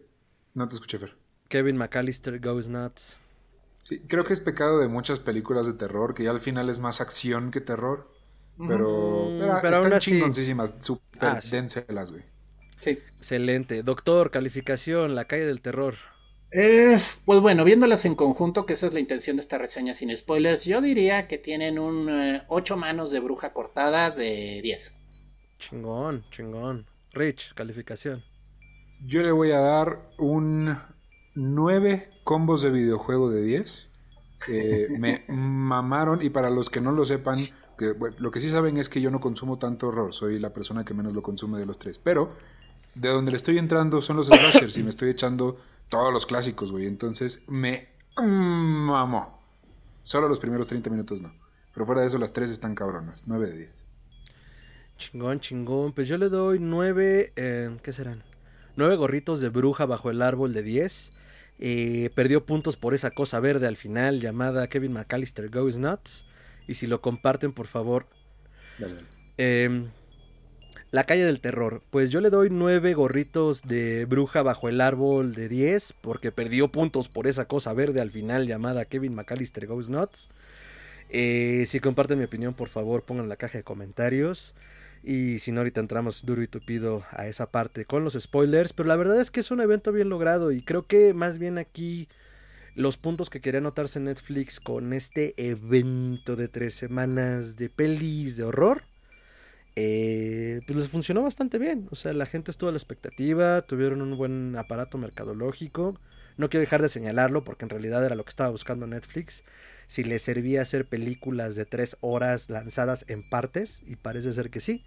[0.54, 1.14] No te escuché, Fer.
[1.48, 3.18] Kevin McAllister goes nuts.
[3.80, 6.80] Sí, creo que es pecado de muchas películas de terror, que ya al final es
[6.80, 8.10] más acción que terror.
[8.58, 11.40] Pero, pero, pero están chingoncísimas, súper ah,
[12.10, 12.22] güey.
[12.80, 12.90] Sí.
[13.18, 13.82] Excelente.
[13.82, 15.94] Doctor, calificación, La calle del terror.
[16.50, 20.16] Es, pues bueno, viéndolas en conjunto, que esa es la intención de esta reseña sin
[20.16, 22.08] spoilers, yo diría que tienen un
[22.48, 24.95] 8 eh, manos de bruja cortada de 10.
[25.58, 26.86] Chingón, chingón.
[27.12, 28.22] Rich, calificación.
[29.04, 30.78] Yo le voy a dar un
[31.34, 33.88] 9 combos de videojuego de 10.
[34.98, 37.38] me mamaron y para los que no lo sepan,
[37.78, 40.84] que, lo que sí saben es que yo no consumo tanto horror, soy la persona
[40.84, 42.30] que menos lo consume de los tres, pero
[42.94, 46.72] de donde le estoy entrando son los slashers y me estoy echando todos los clásicos,
[46.72, 49.40] güey, entonces me mamó.
[50.02, 51.32] Solo los primeros 30 minutos no,
[51.74, 53.85] pero fuera de eso las tres están cabronas, 9 de 10.
[54.98, 55.92] Chingón, chingón.
[55.92, 58.22] Pues yo le doy nueve, eh, ¿qué serán?
[58.76, 61.12] Nueve gorritos de bruja bajo el árbol de 10.
[61.58, 66.26] Eh, perdió puntos por esa cosa verde al final llamada Kevin McAllister Goes Nuts.
[66.66, 68.06] Y si lo comparten, por favor.
[69.38, 69.86] Em,
[70.90, 71.82] la calle del terror.
[71.90, 75.94] Pues yo le doy nueve gorritos de bruja bajo el árbol de 10.
[76.00, 80.30] Porque perdió puntos por esa cosa verde al final llamada Kevin McAllister Goes Nuts.
[81.08, 84.54] Eh, si comparten mi opinión, por favor, pongan en la caja de comentarios.
[85.08, 88.72] Y si no, ahorita entramos duro y tupido a esa parte con los spoilers.
[88.72, 90.50] Pero la verdad es que es un evento bien logrado.
[90.50, 92.08] Y creo que más bien aquí
[92.74, 98.42] los puntos que quería notarse Netflix con este evento de tres semanas de pelis de
[98.42, 98.82] horror.
[99.76, 101.86] Eh, pues les funcionó bastante bien.
[101.92, 103.62] O sea, la gente estuvo a la expectativa.
[103.62, 106.00] Tuvieron un buen aparato mercadológico.
[106.36, 109.44] No quiero dejar de señalarlo porque en realidad era lo que estaba buscando Netflix
[109.86, 114.60] si les servía hacer películas de tres horas lanzadas en partes, y parece ser que
[114.60, 114.84] sí.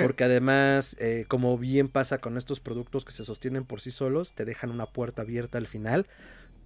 [0.00, 4.32] Porque además, eh, como bien pasa con estos productos que se sostienen por sí solos,
[4.32, 6.06] te dejan una puerta abierta al final.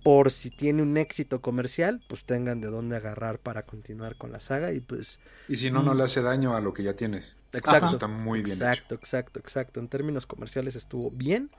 [0.04, 4.38] Por si tiene un éxito comercial, pues tengan de dónde agarrar para continuar con la
[4.38, 5.18] saga y pues...
[5.48, 5.96] Y si no, no mm.
[5.96, 7.34] le hace daño a lo que ya tienes.
[7.52, 7.90] Exacto.
[7.90, 8.56] Está muy bien.
[8.56, 9.80] Exacto, exacto, exacto.
[9.80, 11.50] En términos comerciales estuvo bien.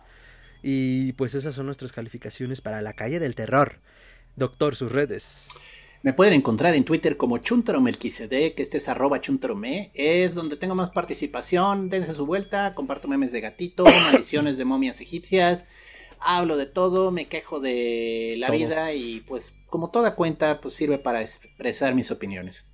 [0.64, 3.82] Y pues esas son nuestras calificaciones para la calle del terror.
[4.38, 5.50] Doctor, sus redes.
[6.04, 7.40] Me pueden encontrar en Twitter como
[8.56, 9.92] que este es arroba chuntarome.
[9.94, 11.90] Es donde tengo más participación.
[11.90, 12.76] Dense su vuelta.
[12.76, 15.66] Comparto memes de gatito, maldiciones de momias egipcias.
[16.20, 20.98] Hablo de todo, me quejo de la vida y pues como toda cuenta, pues sirve
[20.98, 22.66] para expresar mis opiniones.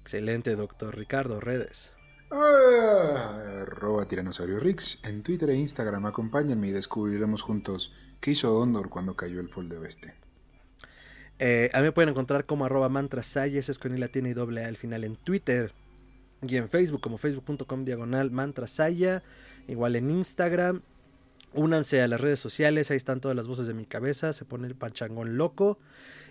[0.00, 1.92] Excelente, doctor Ricardo, redes.
[2.30, 6.06] Ah, arroba tiranosaurio Rix en Twitter e Instagram.
[6.06, 10.21] Acompáñenme y descubriremos juntos qué hizo Ondor cuando cayó el Folde Oeste.
[11.44, 14.64] Eh, a mí me pueden encontrar como arroba mantrasaya, es con I latina y doble
[14.64, 15.72] A al final en Twitter.
[16.40, 19.24] Y en Facebook como facebook.com diagonal mantrasaya.
[19.66, 20.82] Igual en Instagram.
[21.52, 24.68] Únanse a las redes sociales, ahí están todas las voces de mi cabeza, se pone
[24.68, 25.80] el panchangón loco.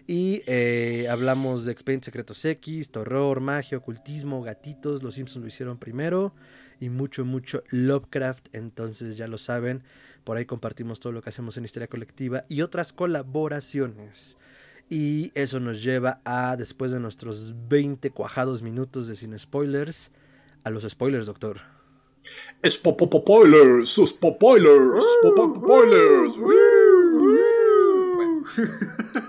[0.08, 5.78] Y eh, hablamos de Expedientes Secretos X, terror, magia, ocultismo, gatitos, los Simpsons lo hicieron
[5.78, 6.34] primero.
[6.80, 9.84] Y mucho, mucho Lovecraft, entonces ya lo saben.
[10.24, 14.38] Por ahí compartimos todo lo que hacemos en Historia Colectiva y otras colaboraciones.
[14.92, 20.12] Y eso nos lleva a, después de nuestros 20 cuajados minutos de sin spoilers,
[20.66, 21.62] a los spoilers, doctor.
[22.68, 26.34] Spoilers, sus spoilers, spoilers.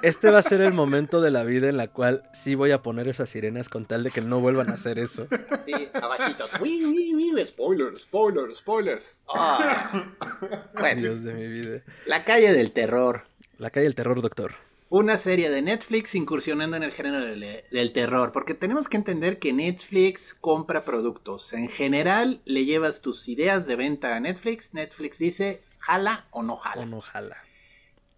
[0.03, 2.83] Este va a ser el momento de la vida en la cual sí voy a
[2.83, 5.29] poner esas sirenas con tal de que no vuelvan a hacer eso.
[5.64, 6.51] Sí, abajitos.
[6.51, 9.14] Spoilers, spoilers, spoilers.
[9.33, 10.12] Ah.
[10.96, 11.85] Dios de mi vida.
[12.07, 13.27] La calle del terror.
[13.59, 14.57] La calle del terror, doctor
[14.92, 19.55] una serie de Netflix incursionando en el género del, terror, porque tenemos que entender que
[19.55, 21.55] Netflix compra productos.
[21.55, 26.57] En general, le llevas tus ideas de venta a Netflix, Netflix dice, jala o no
[26.57, 26.83] jala.
[26.83, 27.38] O no jala.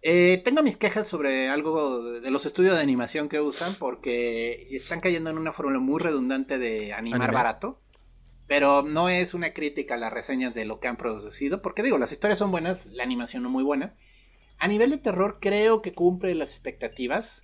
[0.01, 4.99] Eh, tengo mis quejas sobre algo de los estudios de animación que usan, porque están
[4.99, 7.79] cayendo en una fórmula muy redundante de animar barato.
[8.47, 11.97] Pero no es una crítica a las reseñas de lo que han producido, porque digo,
[11.97, 13.93] las historias son buenas, la animación no muy buena.
[14.57, 17.41] A nivel de terror creo que cumple las expectativas.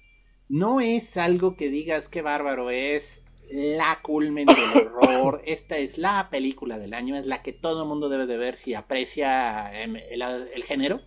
[0.47, 3.21] No es algo que digas que bárbaro, es
[3.52, 5.41] la culmen del horror.
[5.45, 8.56] Esta es la película del año, es la que todo el mundo debe de ver
[8.56, 11.02] si aprecia em, el, el género.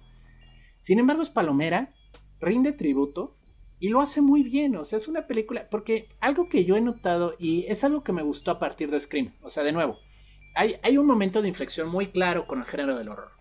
[0.80, 1.94] Sin embargo, es palomera,
[2.40, 3.36] rinde tributo
[3.78, 6.80] y lo hace muy bien, o sea, es una película, porque algo que yo he
[6.80, 9.98] notado y es algo que me gustó a partir de Scream, o sea, de nuevo,
[10.54, 13.32] hay, hay un momento de inflexión muy claro con el género del horror.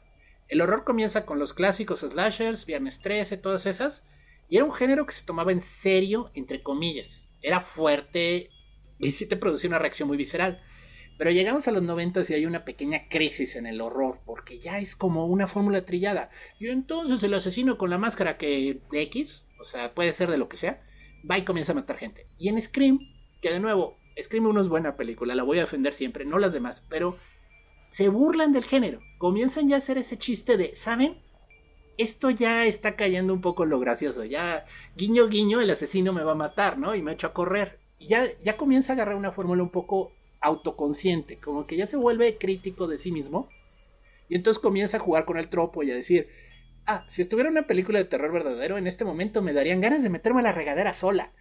[0.53, 4.03] El horror comienza con los clásicos slashers, Viernes 13, todas esas,
[4.47, 7.27] y era un género que se tomaba en serio, entre comillas.
[7.41, 8.51] Era fuerte
[8.99, 10.61] y sí te producía una reacción muy visceral.
[11.17, 14.77] Pero llegamos a los 90 y hay una pequeña crisis en el horror, porque ya
[14.77, 16.29] es como una fórmula trillada.
[16.59, 20.49] Y entonces el asesino con la máscara que X, o sea, puede ser de lo
[20.49, 20.83] que sea,
[21.27, 22.27] va y comienza a matar gente.
[22.37, 22.99] Y en Scream,
[23.41, 26.53] que de nuevo, Scream 1 es buena película, la voy a defender siempre, no las
[26.53, 27.17] demás, pero
[27.85, 28.99] se burlan del género.
[29.17, 31.21] Comienzan ya a hacer ese chiste de, ¿saben?
[31.97, 34.23] Esto ya está cayendo un poco lo gracioso.
[34.23, 34.65] Ya,
[34.95, 36.95] guiño, guiño, el asesino me va a matar, ¿no?
[36.95, 37.79] Y me echo a correr.
[37.99, 41.97] Y ya, ya comienza a agarrar una fórmula un poco autoconsciente, como que ya se
[41.97, 43.47] vuelve crítico de sí mismo.
[44.27, 46.27] Y entonces comienza a jugar con el tropo y a decir,
[46.85, 50.09] ah, si estuviera una película de terror verdadero, en este momento me darían ganas de
[50.09, 51.31] meterme a la regadera sola.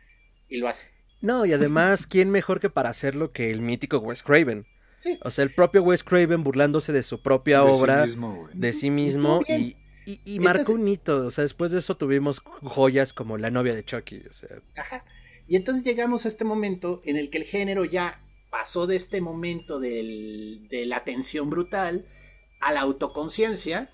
[0.48, 0.88] Y lo hace.
[1.20, 4.66] No, y además, ¿quién mejor que para hacerlo que el mítico Wes Craven?
[5.02, 5.18] Sí.
[5.22, 8.06] O sea, el propio Wes Craven burlándose de su propia obra,
[8.52, 9.76] de sí mismo, y,
[10.24, 11.26] y, marcó un hito.
[11.26, 14.22] O sea, después de eso tuvimos joyas como La novia de Chucky.
[14.30, 14.48] O sea.
[14.76, 15.04] Ajá.
[15.48, 19.20] Y entonces llegamos a este momento en el que el género ya pasó de este
[19.20, 22.06] momento del, de la tensión brutal
[22.60, 23.90] a la autoconciencia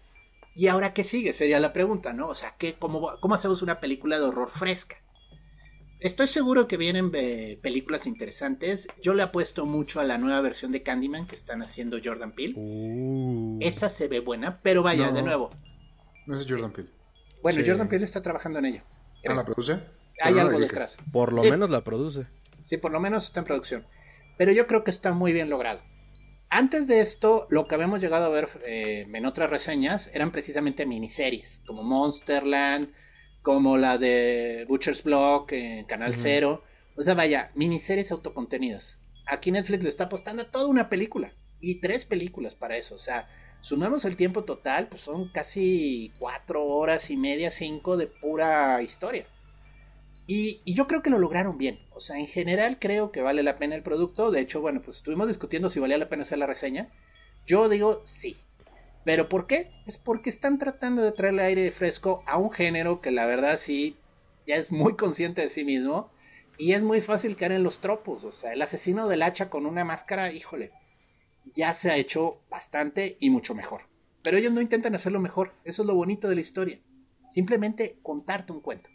[0.58, 1.32] ¿Y ahora qué sigue?
[1.34, 2.26] Sería la pregunta, ¿no?
[2.26, 4.96] O sea, ¿qué, cómo, ¿cómo hacemos una película de horror fresca?
[6.00, 8.86] Estoy seguro que vienen eh, películas interesantes.
[9.02, 12.54] Yo le apuesto mucho a la nueva versión de Candyman que están haciendo Jordan Peele.
[12.56, 13.58] Uh.
[13.60, 15.50] Esa se ve buena, pero vaya, de nuevo.
[16.26, 16.90] No es Jordan Peele.
[17.42, 18.82] Bueno, Jordan Peele está trabajando en ello.
[19.26, 19.80] ¿Ah, la produce?
[20.22, 20.96] Hay algo detrás.
[21.12, 22.26] Por lo menos la produce.
[22.64, 23.86] Sí, por lo menos está en producción.
[24.36, 25.80] Pero yo creo que está muy bien logrado.
[26.48, 30.86] Antes de esto, lo que habíamos llegado a ver eh, en otras reseñas eran precisamente
[30.86, 32.92] miniseries, como Monsterland,
[33.42, 36.62] como la de Butcher's Block en Canal Cero.
[36.96, 38.98] O sea, vaya, miniseries autocontenidas.
[39.26, 41.32] Aquí Netflix le está apostando a toda una película.
[41.60, 42.94] Y tres películas para eso.
[42.94, 43.28] O sea,
[43.60, 49.26] sumamos el tiempo total, pues son casi cuatro horas y media, cinco de pura historia.
[50.26, 51.80] Y, yo creo que lo lograron bien.
[51.90, 54.30] O sea, en general creo que vale la pena el producto.
[54.30, 56.90] De hecho, bueno, pues estuvimos discutiendo si valía la pena hacer la reseña.
[57.46, 58.36] Yo digo sí.
[59.04, 59.70] ¿Pero por qué?
[59.86, 63.96] Es porque están tratando de traerle aire fresco a un género que la verdad sí
[64.46, 66.10] ya es muy consciente de sí mismo.
[66.56, 68.24] Y es muy fácil caer en los tropos.
[68.24, 70.72] O sea, el asesino del hacha con una máscara, híjole,
[71.54, 73.82] ya se ha hecho bastante y mucho mejor.
[74.22, 75.52] Pero ellos no intentan hacerlo mejor.
[75.64, 76.80] Eso es lo bonito de la historia.
[77.28, 78.90] Simplemente contarte un cuento.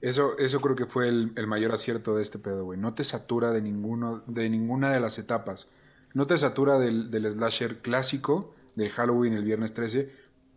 [0.00, 2.78] Eso, eso creo que fue el, mayor acierto de este pedo, güey.
[2.78, 5.68] No te satura de, ninguno, de ninguna de las etapas.
[6.14, 10.10] No te satura del, del slasher clásico, del Halloween el viernes 13.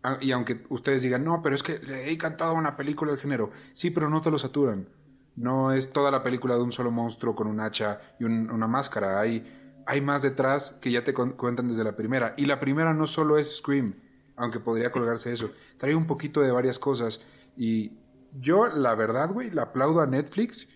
[0.04, 3.20] Ah, y aunque ustedes digan, no, pero es que le he cantado una película del
[3.20, 3.52] género.
[3.74, 4.88] Sí, pero no te lo saturan.
[5.36, 9.20] No es toda la película de un solo monstruo con un hacha y una máscara.
[9.20, 12.34] Hay, hay más detrás que ya te cuentan desde la primera.
[12.38, 13.96] Y la primera no solo es Scream,
[14.36, 15.52] aunque podría colgarse eso.
[15.78, 17.26] Trae un poquito de varias cosas.
[17.58, 17.98] Y
[18.32, 20.68] yo, la verdad, güey, le aplaudo a Netflix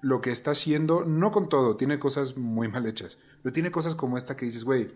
[0.00, 3.94] lo que está haciendo, no con todo, tiene cosas muy mal hechas, pero tiene cosas
[3.94, 4.88] como esta que dices, güey,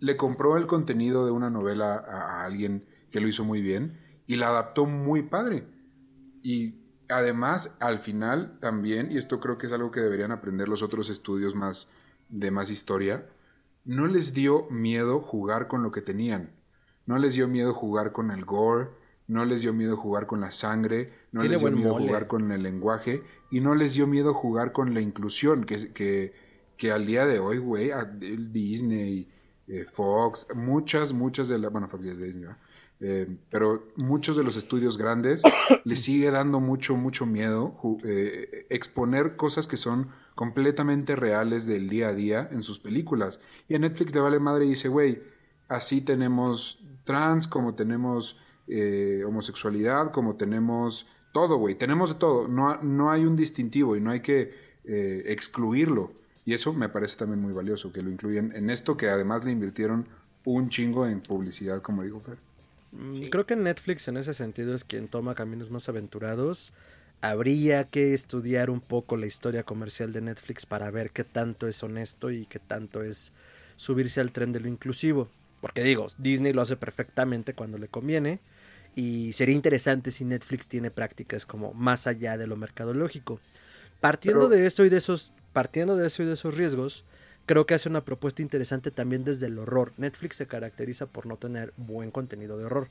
[0.00, 4.36] le compró el contenido de una novela a, alguien que lo hizo muy bien y
[4.36, 5.66] la adaptó muy padre.
[6.42, 10.82] Y además, al final también, y esto creo que es algo que deberían aprender los
[10.82, 11.90] otros estudios más
[12.28, 13.26] de más historia,
[13.84, 16.50] no les dio miedo jugar con lo que tenían.
[17.06, 18.88] No les dio miedo jugar con el gore,
[19.28, 22.62] no les dio miedo jugar con la sangre, no les dio miedo jugar con el
[22.62, 26.32] lenguaje y no les dio miedo jugar con la inclusión, que, que,
[26.76, 27.90] que al día de hoy, güey,
[28.50, 29.28] Disney,
[29.68, 32.48] eh, Fox, muchas, muchas de las, bueno, Fox es Disney,
[32.98, 35.42] eh, pero muchos de los estudios grandes
[35.84, 42.08] les sigue dando mucho, mucho miedo eh, exponer cosas que son completamente reales del día
[42.08, 43.40] a día en sus películas.
[43.68, 45.22] Y a Netflix le vale madre y dice, güey,
[45.68, 51.74] así tenemos trans, como tenemos eh, homosexualidad, como tenemos todo, güey.
[51.74, 52.48] Tenemos de todo.
[52.48, 56.12] No, no hay un distintivo y no hay que excluirlo.
[56.46, 59.50] Y eso me parece también muy valioso, que lo incluyen en esto, que además le
[59.50, 60.06] invirtieron
[60.44, 62.38] un chingo en publicidad, como dijo Fer.
[62.92, 66.72] Mm, creo que Netflix en ese sentido es quien toma caminos más aventurados.
[67.20, 71.82] Habría que estudiar un poco la historia comercial de Netflix para ver qué tanto es
[71.82, 73.32] honesto y qué tanto es
[73.74, 75.28] subirse al tren de lo inclusivo.
[75.60, 78.38] Porque digo, Disney lo hace perfectamente cuando le conviene.
[78.94, 83.40] Y sería interesante si Netflix tiene prácticas como más allá de lo mercadológico.
[84.00, 87.06] Partiendo de eso y de esos, partiendo de eso y de esos riesgos,
[87.46, 89.94] creo que hace una propuesta interesante también desde el horror.
[89.96, 92.90] Netflix se caracteriza por no tener buen contenido de horror.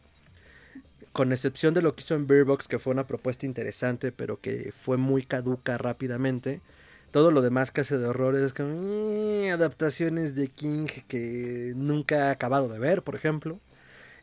[1.12, 4.42] Con excepción de lo que hizo en Beer Box, que fue una propuesta interesante, pero
[4.42, 6.60] que fue muy caduca rápidamente.
[7.12, 12.30] Todo lo demás que hace de horror es como eh, adaptaciones de King que nunca
[12.30, 13.60] ha acabado de ver, por ejemplo.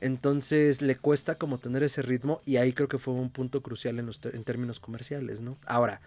[0.00, 4.00] Entonces le cuesta como tener ese ritmo y ahí creo que fue un punto crucial
[4.00, 5.56] en, los en términos comerciales, ¿no?
[5.64, 6.00] Ahora,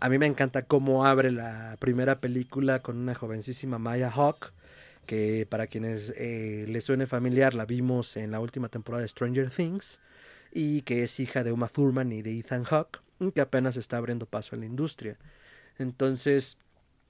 [0.00, 4.52] a mí me encanta cómo abre la primera película con una jovencísima Maya Hawk,
[5.06, 9.50] que para quienes eh, les suene familiar la vimos en la última temporada de Stranger
[9.50, 10.00] Things
[10.52, 13.00] y que es hija de Uma Thurman y de Ethan Hawke,
[13.34, 15.18] que apenas está abriendo paso en la industria.
[15.78, 16.56] Entonces,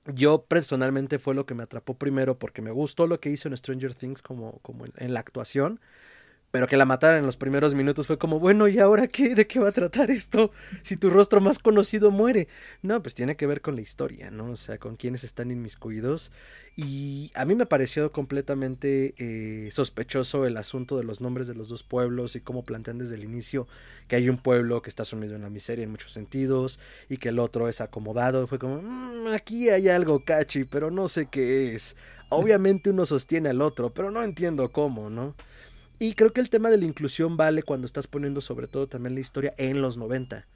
[0.07, 3.57] yo personalmente fue lo que me atrapó primero porque me gustó lo que hizo en
[3.57, 5.81] Stranger Things como, como en la actuación
[6.51, 9.35] pero que la mataran en los primeros minutos fue como, bueno, ¿y ahora qué?
[9.35, 10.51] ¿De qué va a tratar esto?
[10.83, 12.49] Si tu rostro más conocido muere.
[12.83, 14.51] No, pues tiene que ver con la historia, ¿no?
[14.51, 16.33] O sea, con quienes están inmiscuidos.
[16.77, 21.69] Y a mí me pareció completamente eh, sospechoso el asunto de los nombres de los
[21.69, 23.69] dos pueblos y cómo plantean desde el inicio
[24.09, 27.29] que hay un pueblo que está sumido en la miseria en muchos sentidos y que
[27.29, 28.47] el otro es acomodado.
[28.49, 31.97] Fue como, mm, aquí hay algo cachi, pero no sé qué es.
[32.29, 35.35] Obviamente uno sostiene al otro, pero no entiendo cómo, ¿no?
[36.03, 39.15] Y creo que el tema de la inclusión vale cuando estás poniendo sobre todo también
[39.15, 40.47] la historia en los 90.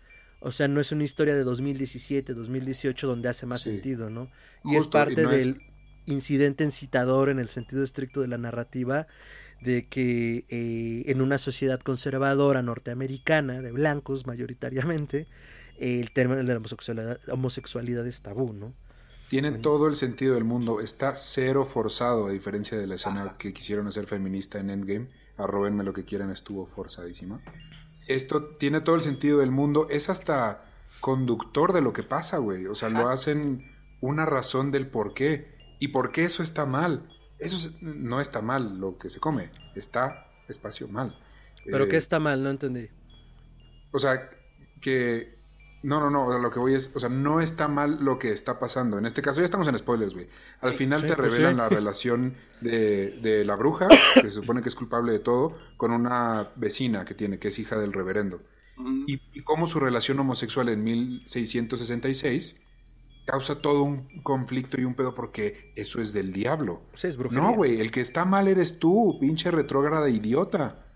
[0.40, 4.30] O sea, no es una historia de 2017, 2018 donde hace más sentido, ¿no?
[4.64, 5.58] Y es parte del
[6.06, 9.06] incidente incitador en el sentido estricto de la narrativa
[9.60, 15.26] de que eh, en una sociedad conservadora norteamericana, de blancos mayoritariamente,
[15.78, 18.72] el término de la homosexualidad, homosexualidad es tabú, ¿no?
[19.28, 23.52] Tiene todo el sentido del mundo, está cero forzado a diferencia de la escena que
[23.52, 27.42] quisieron hacer feminista en Endgame arrobenme lo que quieran, estuvo forzadísima.
[28.08, 30.64] Esto tiene todo el sentido del mundo, es hasta
[31.00, 32.66] conductor de lo que pasa, güey.
[32.66, 33.70] O sea, lo hacen
[34.00, 35.54] una razón del por qué.
[35.80, 37.08] ¿Y por qué eso está mal?
[37.38, 41.18] Eso no está mal lo que se come, está espacio mal.
[41.64, 42.42] ¿Pero qué eh, está mal?
[42.42, 42.88] No entendí.
[43.92, 44.30] O sea,
[44.80, 45.33] que
[45.84, 48.58] no, no, no, lo que voy es, o sea, no está mal lo que está
[48.58, 48.96] pasando.
[48.96, 50.30] En este caso ya estamos en spoilers, güey.
[50.62, 54.70] Al final te pues revelan la relación de, de, la bruja, que se supone que
[54.70, 58.40] es culpable de todo, con una vecina que tiene, que es hija del reverendo.
[59.06, 62.62] y, y, cómo su relación homosexual en 1666
[63.26, 66.80] causa todo un conflicto y un pedo porque eso es del diablo.
[66.94, 70.86] Sí, es no, güey, el que está mal eres tú, pinche retrógrada idiota.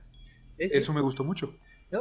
[0.57, 1.55] Eso me gustó mucho.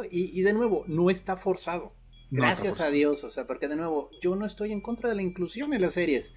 [0.09, 1.96] y, y de nuevo, no está forzado.
[2.29, 5.21] Gracias a Dios, o sea, porque de nuevo, yo no estoy en contra de la
[5.21, 6.33] inclusión en las series,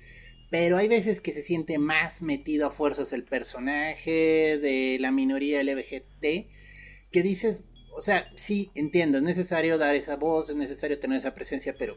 [0.50, 5.62] pero hay veces que se siente más metido a fuerzas el personaje de la minoría
[5.62, 6.48] LGBT,
[7.10, 7.64] que dices,
[7.96, 11.96] o sea, sí, entiendo, es necesario dar esa voz, es necesario tener esa presencia, pero...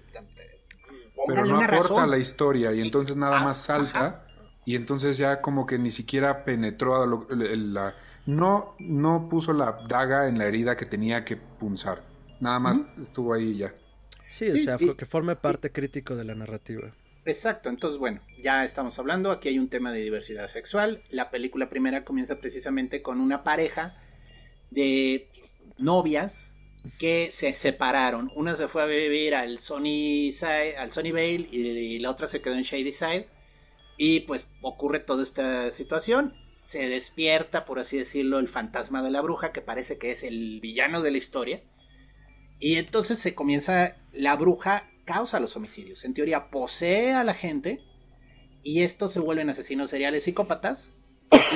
[1.27, 4.27] Pero no aporta la historia y entonces nada más salta
[4.65, 7.95] y entonces ya como que ni siquiera penetró la...
[8.25, 12.03] No, no puso la daga en la herida que tenía que punzar.
[12.39, 13.73] Nada más estuvo ahí y ya.
[14.33, 16.91] Sí, o sea, que forme parte crítico de la narrativa.
[17.23, 21.03] Exacto, entonces bueno, ya estamos hablando, aquí hay un tema de diversidad sexual.
[21.11, 23.95] La película primera comienza precisamente con una pareja
[24.71, 25.27] de
[25.77, 26.55] novias
[26.97, 28.31] que se separaron.
[28.35, 30.31] Una se fue a vivir al Sony,
[30.79, 33.27] al Sony Vale y, la otra se quedó en Shady Side.
[33.97, 36.33] Y pues ocurre toda esta situación.
[36.55, 40.59] Se despierta, por así decirlo, el fantasma de la bruja, que parece que es el
[40.59, 41.61] villano de la historia.
[42.63, 46.05] Y entonces se comienza, la bruja causa los homicidios.
[46.05, 47.81] En teoría posee a la gente
[48.63, 50.93] y estos se vuelven asesinos seriales psicópatas.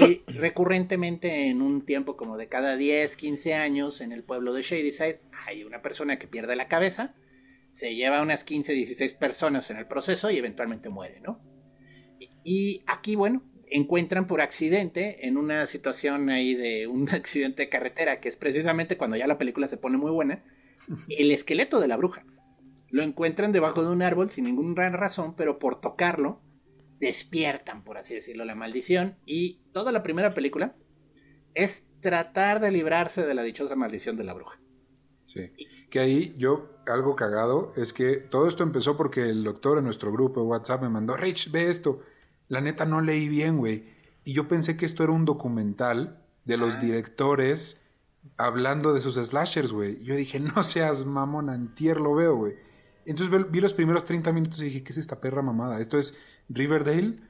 [0.01, 4.63] Y recurrentemente en un tiempo como de cada 10, 15 años en el pueblo de
[4.63, 7.15] Shadyside hay una persona que pierde la cabeza,
[7.69, 11.39] se lleva unas 15, 16 personas en el proceso y eventualmente muere, ¿no?
[12.43, 18.19] Y aquí, bueno, encuentran por accidente en una situación ahí de un accidente de carretera,
[18.19, 20.43] que es precisamente cuando ya la película se pone muy buena,
[21.09, 22.25] el esqueleto de la bruja.
[22.89, 26.41] Lo encuentran debajo de un árbol sin ninguna razón, pero por tocarlo
[26.99, 29.17] despiertan, por así decirlo, la maldición.
[29.25, 30.75] Y toda la primera película
[31.53, 34.59] es tratar de librarse de la dichosa maldición de la bruja.
[35.23, 35.51] Sí.
[35.89, 40.11] Que ahí yo, algo cagado, es que todo esto empezó porque el doctor en nuestro
[40.11, 42.01] grupo de WhatsApp me mandó, Rich, ve esto.
[42.47, 43.89] La neta no leí bien, güey.
[44.23, 46.79] Y yo pensé que esto era un documental de los ah.
[46.79, 47.81] directores
[48.35, 50.03] hablando de sus slashers, güey.
[50.03, 52.55] Yo dije, no seas mamón, antier lo veo, güey.
[53.05, 55.79] Entonces vi los primeros 30 minutos y dije, ¿qué es esta perra mamada?
[55.79, 56.17] Esto es
[56.49, 57.21] Riverdale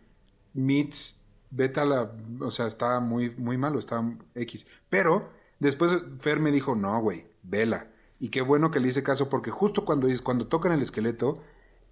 [0.54, 4.04] meets vete a la, o sea, está muy, muy malo, está
[4.36, 4.66] X.
[4.90, 5.30] Pero
[5.60, 7.88] después Fer me dijo, no, güey, vela.
[8.20, 11.42] Y qué bueno que le hice caso porque justo cuando, cuando tocan el esqueleto,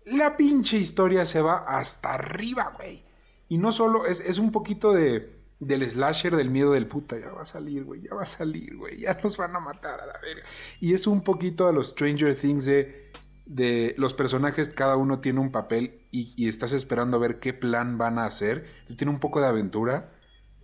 [0.06, 3.04] la pinche historia se va hasta arriba, güey.
[3.48, 7.32] Y no solo, es, es un poquito de, del slasher del miedo del puta, ya
[7.32, 10.06] va a salir, güey, ya va a salir, güey, ya nos van a matar a
[10.06, 10.44] la verga.
[10.80, 13.12] Y es un poquito a los Stranger Things de,
[13.46, 17.54] de los personajes, cada uno tiene un papel y, y estás esperando a ver qué
[17.54, 18.66] plan van a hacer.
[18.98, 20.12] Tiene un poco de aventura.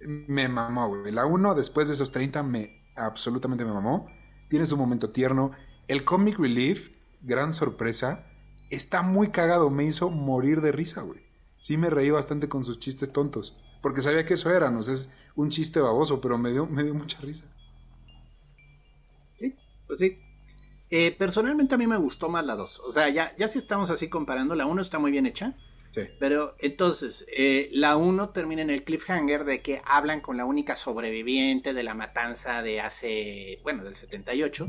[0.06, 1.12] Me mamó, güey.
[1.12, 4.08] La uno, después de esos 30, me absolutamente me mamó.
[4.50, 5.52] Tiene su momento tierno.
[5.88, 6.90] El comic relief,
[7.22, 8.26] gran sorpresa,
[8.70, 9.70] está muy cagado.
[9.70, 11.20] Me hizo morir de risa, güey.
[11.58, 13.58] Sí me reí bastante con sus chistes tontos.
[13.82, 16.84] Porque sabía que eso era, no sé, es un chiste baboso, pero me dio, me
[16.84, 17.46] dio mucha risa.
[19.38, 19.56] Sí,
[19.88, 20.20] pues sí.
[20.90, 22.82] Eh, personalmente a mí me gustó más la 2.
[22.82, 25.56] O sea, ya, ya si estamos así comparando, la 1 está muy bien hecha.
[25.90, 26.02] Sí.
[26.20, 30.76] Pero entonces, eh, la 1 termina en el cliffhanger de que hablan con la única
[30.76, 34.68] sobreviviente de la matanza de hace, bueno, del 78.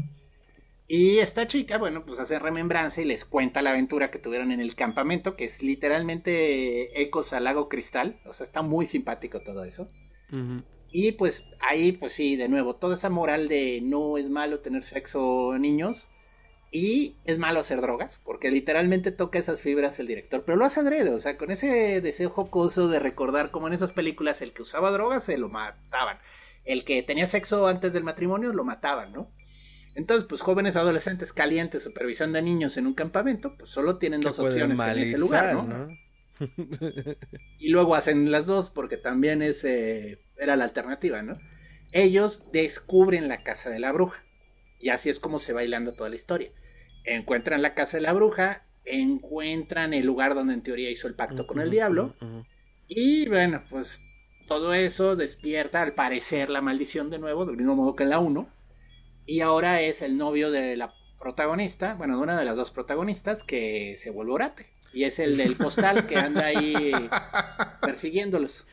[0.94, 4.60] Y esta chica, bueno, pues hace remembranza y les cuenta la aventura que tuvieron en
[4.60, 8.20] el campamento, que es literalmente ecos al lago Cristal.
[8.26, 9.88] O sea, está muy simpático todo eso.
[10.90, 14.82] Y pues ahí, pues sí, de nuevo, toda esa moral de no es malo tener
[14.82, 16.08] sexo niños
[16.70, 20.80] y es malo hacer drogas, porque literalmente toca esas fibras el director, pero lo hace
[20.80, 24.60] adrede, o sea, con ese deseo jocoso de recordar como en esas películas el que
[24.60, 26.18] usaba drogas se lo mataban,
[26.66, 29.30] el que tenía sexo antes del matrimonio lo mataban, ¿no?
[29.94, 34.38] Entonces, pues jóvenes adolescentes calientes supervisando a niños en un campamento, pues solo tienen dos
[34.38, 35.62] opciones en ese lugar, ¿no?
[35.64, 35.88] ¿no?
[37.58, 41.38] Y luego hacen las dos porque también es, eh, era la alternativa, ¿no?
[41.92, 44.24] Ellos descubren la casa de la bruja.
[44.80, 46.50] Y así es como se va hilando toda la historia.
[47.04, 51.46] Encuentran la casa de la bruja, encuentran el lugar donde en teoría hizo el pacto
[51.46, 52.16] con el diablo.
[52.88, 54.00] Y bueno, pues
[54.48, 58.18] todo eso despierta al parecer la maldición de nuevo, del mismo modo que en la
[58.18, 58.48] 1.
[59.26, 63.42] Y ahora es el novio de la protagonista, bueno, de una de las dos protagonistas,
[63.44, 64.66] que se vuelve orate.
[64.92, 66.92] Y es el del postal que anda ahí
[67.80, 68.66] persiguiéndolos.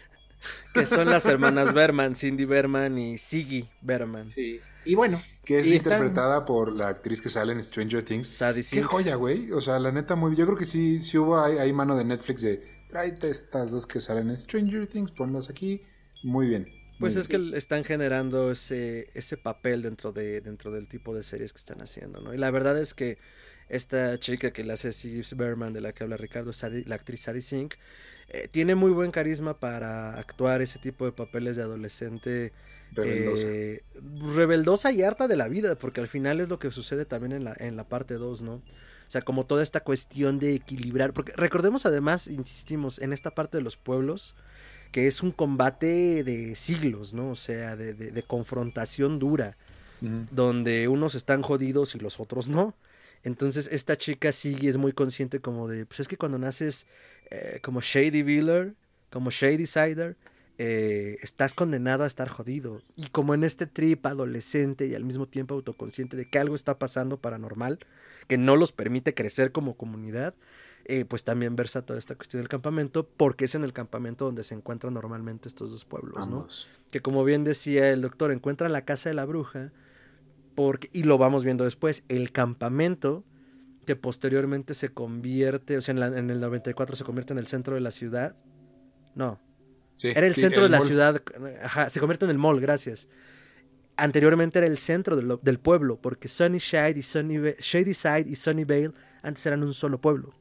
[0.74, 4.26] Que son las hermanas Berman, Cindy Berman y Siggy Berman.
[4.26, 4.60] Sí.
[4.86, 5.22] Y bueno.
[5.44, 8.28] Que es están- interpretada por la actriz que sale en Stranger Things.
[8.28, 9.52] Sadie Qué joya, güey.
[9.52, 10.36] O sea, la neta, muy.
[10.36, 13.86] Yo creo que sí, sí hubo ahí, ahí mano de Netflix de tráete estas dos
[13.86, 15.82] que salen en Stranger Things, ponlas aquí.
[16.24, 16.68] Muy bien.
[17.00, 21.54] Pues es que están generando ese, ese papel dentro, de, dentro del tipo de series
[21.54, 22.34] que están haciendo, ¿no?
[22.34, 23.18] Y la verdad es que
[23.70, 27.22] esta chica que le hace Siggy Berman, de la que habla Ricardo, Sadie- la actriz
[27.22, 27.76] Sadie Sink,
[28.30, 32.52] eh, tiene muy buen carisma para actuar ese tipo de papeles de adolescente
[32.92, 33.48] Rebeldosa.
[33.50, 33.82] eh,
[34.36, 37.44] rebeldosa y harta de la vida, porque al final es lo que sucede también en
[37.44, 38.56] la, en la parte 2, ¿no?
[38.56, 43.58] O sea, como toda esta cuestión de equilibrar, porque recordemos además, insistimos, en esta parte
[43.58, 44.36] de los pueblos,
[44.92, 47.32] que es un combate de siglos, ¿no?
[47.32, 49.58] O sea, de, de- de confrontación dura,
[50.32, 52.76] donde unos están jodidos y los otros no.
[53.24, 56.88] Entonces esta chica sí es muy consciente como de, pues es que cuando naces
[57.32, 58.76] eh, como Shady Wheeler,
[59.12, 60.16] como Shady Sider,
[60.58, 62.82] eh, estás condenado a estar jodido.
[62.96, 66.80] Y como en este trip adolescente y al mismo tiempo autoconsciente de que algo está
[66.80, 67.80] pasando paranormal,
[68.28, 70.34] que no los permite crecer como comunidad,
[70.90, 74.44] eh, pues también versa toda esta cuestión del campamento, porque es en el campamento donde
[74.44, 76.40] se encuentran normalmente estos dos pueblos, ¿no?
[76.92, 79.72] Que como bien decía el doctor, encuentra la casa de la bruja,
[80.56, 83.24] porque, y lo vamos viendo después, el campamento
[83.86, 87.48] que posteriormente se convierte, o sea, en, la- en el 94 se convierte en el
[87.48, 88.36] centro de la ciudad.
[89.16, 89.40] No,
[89.96, 91.22] Sí, era el sí, centro de la ciudad,
[91.62, 93.08] ajá, se convierte en el mall, gracias.
[93.98, 99.46] Anteriormente era el centro del, del pueblo, porque Sunnyside y Sunny, Shadyside y Sunnyvale antes
[99.46, 100.34] eran un solo pueblo,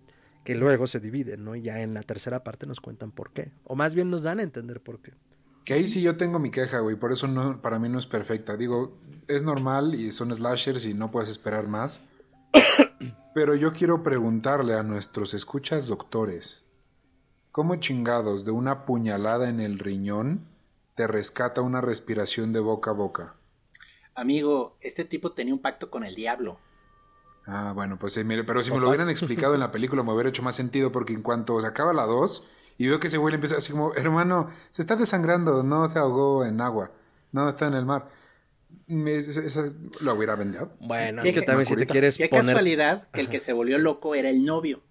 [0.48, 1.56] que luego se dividen, ¿no?
[1.56, 4.40] Y ya en la tercera parte nos cuentan por qué, o más bien nos dan
[4.40, 5.12] a entender por qué.
[5.66, 6.96] Que ahí sí yo tengo mi queja, güey.
[6.96, 8.56] Por eso no, para mí no es perfecta.
[8.56, 12.06] Digo, es normal y son slashers y no puedes esperar más.
[13.34, 16.64] Pero yo quiero preguntarle a nuestros escuchas doctores.
[17.52, 20.46] ¿Cómo chingados de una puñalada en el riñón
[20.94, 23.34] te rescata una respiración de boca a boca?
[24.14, 26.58] Amigo, este tipo tenía un pacto con el diablo.
[27.50, 30.12] Ah, bueno, pues sí, mire, pero si me lo hubieran explicado en la película me
[30.12, 32.46] hubiera hecho más sentido porque en cuanto se acaba la 2
[32.76, 35.98] y veo que ese güey le empieza así como, hermano, se está desangrando, no se
[35.98, 36.92] ahogó en agua,
[37.32, 38.08] no está en el mar.
[38.86, 39.64] Me- esa-
[40.00, 40.76] lo hubiera vendido.
[40.80, 43.52] Bueno, ¿Qué- es que también si te quieres Qué poner casualidad que el que se
[43.54, 44.82] volvió loco era el novio.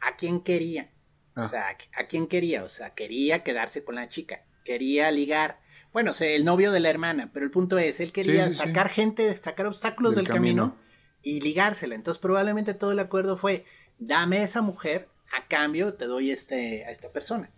[0.00, 0.90] ¿A quién quería?
[1.36, 1.42] Ah.
[1.42, 2.64] O sea, ¿a quién quería?
[2.64, 5.60] O sea, quería quedarse con la chica, quería ligar.
[5.92, 8.52] Bueno, o sea, el novio de la hermana, pero el punto es, él quería Sí,
[8.54, 8.66] sí, sí.
[8.66, 10.62] sacar gente, sacar obstáculos del, Del camino.
[10.70, 10.85] camino.
[11.26, 11.96] Y ligársela.
[11.96, 13.64] Entonces probablemente todo el acuerdo fue,
[13.98, 17.50] dame esa mujer a cambio te doy este, a esta persona.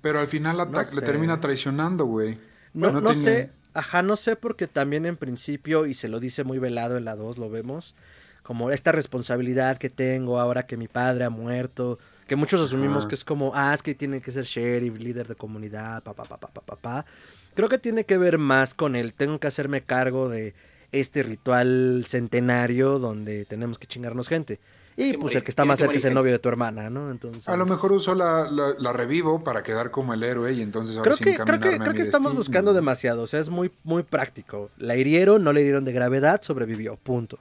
[0.00, 2.36] pero al final la le termina traicionando, güey.
[2.74, 6.58] No, no, sé, ajá, no sé porque también en principio, y se lo dice muy
[6.58, 7.94] velado en la 2, lo vemos,
[8.42, 13.14] como esta responsabilidad que tengo ahora que mi padre ha muerto, que muchos asumimos que
[13.14, 16.60] es como, ah, es que tiene que ser sheriff, líder de comunidad, papá, papá, papá,
[16.62, 17.06] papá.
[17.54, 20.54] Creo que tiene que ver más con el tengo que hacerme cargo de
[20.92, 24.60] este ritual centenario donde tenemos que chingarnos gente.
[24.96, 27.10] Y pues el que está más cerca es el novio de tu hermana, ¿no?
[27.10, 27.48] Entonces...
[27.48, 31.12] A lo mejor uso la, la, revivo para quedar como el héroe y entonces ahora
[31.12, 34.70] creo que, creo que, creo que estamos buscando demasiado, o sea, es muy, muy práctico.
[34.76, 37.38] La hirieron, no le hirieron de gravedad, sobrevivió, punto.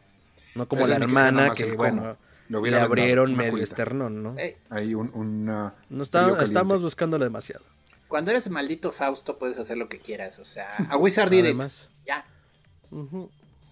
[0.56, 2.16] No como la hermana que, bueno,
[2.48, 4.36] le abrieron medio externón, ¿no?
[4.70, 5.74] Hay un, una...
[5.90, 7.66] No está, estamos buscándolo demasiado.
[8.08, 11.32] Cuando eres maldito Fausto puedes hacer lo que quieras, o sea, a Wizard
[12.06, 12.26] Ya.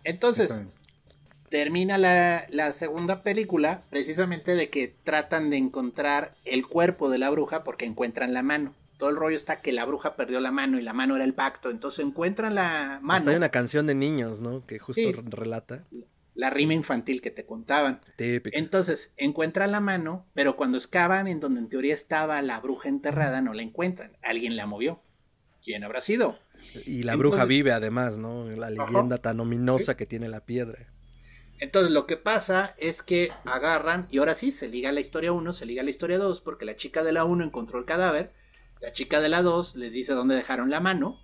[0.07, 0.63] Entonces,
[1.49, 7.65] termina la, segunda película precisamente de que tratan de encontrar el cuerpo de la bruja
[7.65, 8.73] porque encuentran la mano.
[8.97, 11.33] Todo el rollo está que la bruja perdió la mano y la mano era el
[11.33, 11.69] pacto.
[11.69, 13.17] Entonces encuentran la mano.
[13.17, 14.65] Hasta hay una canción de niños, ¿no?
[14.65, 15.85] Que justo relata.
[16.35, 17.99] La rima infantil que te contaban.
[18.17, 23.41] Entonces encuentran la mano, pero cuando excavan en donde en teoría estaba la bruja enterrada,
[23.41, 24.15] no la encuentran.
[24.23, 25.01] Alguien la movió.
[25.61, 26.39] ¿Quién habrá sido?
[26.85, 28.45] Y la bruja vive además, ¿no?
[28.49, 30.93] La leyenda tan ominosa que tiene la piedra.
[31.59, 35.53] Entonces lo que pasa es que agarran, y ahora sí, se liga la historia 1,
[35.53, 38.31] se liga la historia 2, porque la chica de la 1 encontró el cadáver,
[38.79, 41.19] la chica de la 2 les dice dónde dejaron la mano,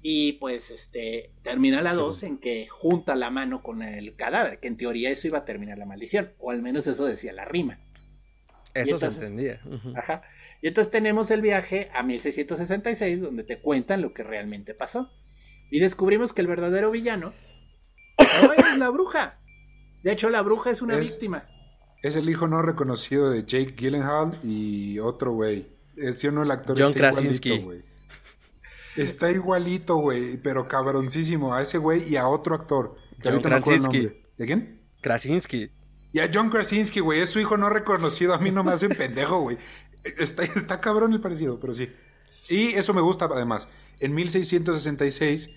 [0.00, 4.68] y pues este termina la 2 en que junta la mano con el cadáver, que
[4.68, 7.78] en teoría eso iba a terminar la maldición, o al menos eso decía la rima.
[8.74, 9.60] Eso se entendía.
[9.96, 10.22] Ajá.
[10.60, 15.10] Y entonces tenemos el viaje a 1666, donde te cuentan lo que realmente pasó.
[15.70, 17.32] Y descubrimos que el verdadero villano
[18.42, 19.40] no es la bruja.
[20.02, 21.46] De hecho, la bruja es una víctima.
[22.02, 25.68] Es el hijo no reconocido de Jake Gyllenhaal y otro güey.
[25.96, 27.84] Es no el actor John Krasinski.
[28.96, 32.96] Está igualito, güey, pero cabroncísimo a ese güey y a otro actor.
[33.22, 34.10] John Krasinski.
[34.36, 34.82] ¿De quién?
[35.00, 35.70] Krasinski.
[36.12, 38.34] Y a John Krasinski, güey, es su hijo no reconocido.
[38.34, 39.56] A mí no me hacen pendejo, güey.
[40.04, 41.90] Está, está cabrón el parecido, pero sí.
[42.48, 43.68] Y eso me gusta además.
[44.00, 45.50] En 1666,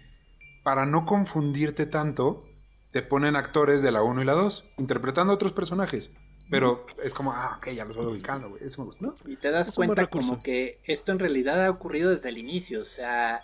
[0.64, 2.44] para no confundirte tanto,
[2.92, 6.12] te ponen actores de la 1 y la 2, interpretando a otros personajes.
[6.50, 8.64] Pero es como, ah, ok, ya los voy ubicando, güey.
[8.64, 9.14] Eso me gusta.
[9.26, 12.82] Y te das cuenta como que esto en realidad ha ocurrido desde el inicio.
[12.82, 13.42] O sea,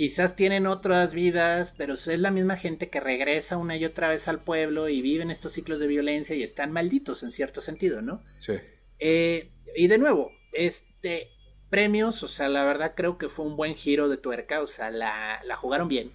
[0.00, 4.28] quizás tienen otras vidas, pero es la misma gente que regresa una y otra vez
[4.28, 8.22] al pueblo y viven estos ciclos de violencia y están malditos en cierto sentido, ¿no?
[8.38, 8.54] Sí.
[8.98, 11.28] Eh, y de nuevo, este
[11.68, 14.90] premios, o sea, la verdad creo que fue un buen giro de tuerca, o sea,
[14.90, 16.12] la, la jugaron bien.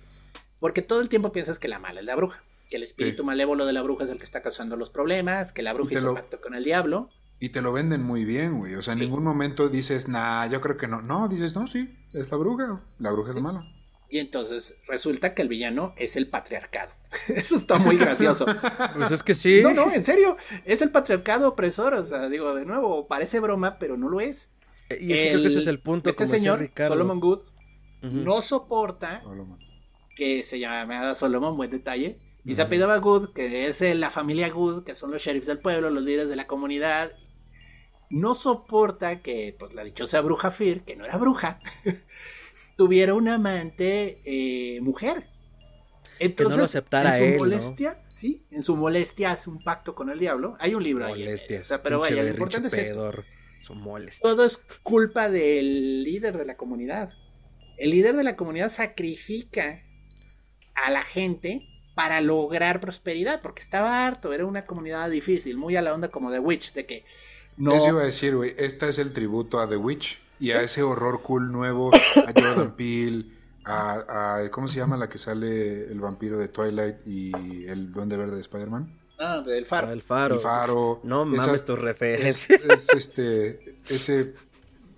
[0.59, 3.67] Porque todo el tiempo piensas que la mala es la bruja que el espíritu malévolo
[3.67, 6.41] de la bruja es el que está causando los problemas, que la bruja hizo pacto
[6.41, 7.11] con el diablo.
[7.39, 8.73] Y te lo venden muy bien, güey.
[8.73, 11.03] O sea, en ningún momento dices, nah, yo creo que no.
[11.03, 12.81] No, dices, no, sí, es la bruja.
[12.97, 13.74] La bruja es mala.
[14.09, 16.91] Y entonces resulta que el villano es el patriarcado.
[17.27, 18.45] Eso está muy gracioso.
[18.95, 19.61] pues es que sí.
[19.61, 20.37] No, no, en serio.
[20.65, 21.93] Es el patriarcado opresor.
[21.93, 24.51] O sea, digo, de nuevo, parece broma, pero no lo es.
[24.89, 26.09] Eh, y es que creo que ese es el punto.
[26.09, 27.43] Este señor, Solomon Good,
[28.01, 29.23] no soporta
[30.15, 34.83] que se llame Solomon, buen detalle, y se apellidaba Good, que es la familia Good,
[34.83, 37.11] que son los sheriffs del pueblo, los líderes de la comunidad.
[38.11, 41.59] No soporta que pues, la dichosa bruja Fir, que no era bruja,
[42.75, 45.29] tuviera una amante eh, mujer.
[46.19, 49.95] Entonces, que no lo aceptara en su molestia, sí, en su molestia hace un pacto
[49.95, 50.55] con el diablo.
[50.59, 51.27] Hay un libro ahí.
[51.27, 53.11] O sea, pero vaya, lo importante es esto.
[54.21, 57.11] Todo es culpa del líder de la comunidad.
[57.77, 59.83] El líder de la comunidad sacrifica
[60.75, 65.81] a la gente para lograr prosperidad, porque estaba harto, era una comunidad difícil, muy a
[65.81, 67.05] la onda como The Witch, de que
[67.57, 67.73] no...
[67.75, 70.83] Eso iba a decir, güey, este es el tributo a The Witch y a ese
[70.83, 73.25] horror cool nuevo, a Jordan Peele,
[73.65, 78.35] a, ¿cómo se llama la que sale el vampiro de Twilight y el duende verde
[78.35, 78.99] de Spider-Man?
[79.17, 79.87] Ah, del faro.
[79.87, 80.35] Ah, el faro.
[80.35, 80.99] El faro.
[81.03, 82.61] No mames tus referencias.
[82.61, 84.33] Es, este, ese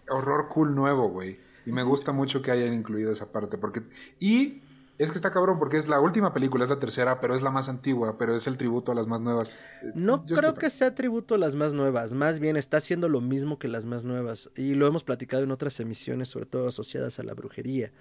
[0.09, 1.39] horror cool nuevo, güey.
[1.65, 3.57] Y me gusta mucho que hayan incluido esa parte.
[3.57, 3.83] Porque,
[4.19, 4.63] y
[4.97, 7.51] es que está cabrón porque es la última película, es la tercera, pero es la
[7.51, 9.51] más antigua, pero es el tributo a las más nuevas.
[9.93, 13.59] No creo que sea tributo a las más nuevas, más bien está haciendo lo mismo
[13.59, 14.49] que las más nuevas.
[14.55, 17.91] Y lo hemos platicado en otras emisiones, sobre todo asociadas a la brujería.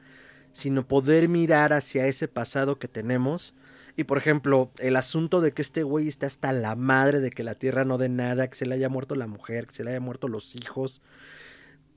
[0.53, 3.55] Sino poder mirar hacia ese pasado que tenemos.
[3.95, 7.45] Y por ejemplo, el asunto de que este güey está hasta la madre de que
[7.45, 9.91] la tierra no dé nada, que se le haya muerto la mujer, que se le
[9.91, 11.03] haya muerto los hijos.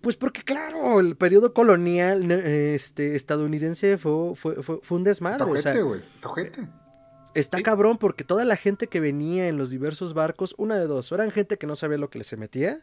[0.02, 5.40] Pues porque, claro, el periodo colonial este, estadounidense fue, fue, fue, un desmadre.
[5.40, 6.02] Tojete, güey.
[6.22, 6.68] Tojete.
[7.36, 11.12] Está cabrón porque toda la gente que venía en los diversos barcos, una de dos,
[11.12, 12.82] o eran gente que no sabía lo que les se metía,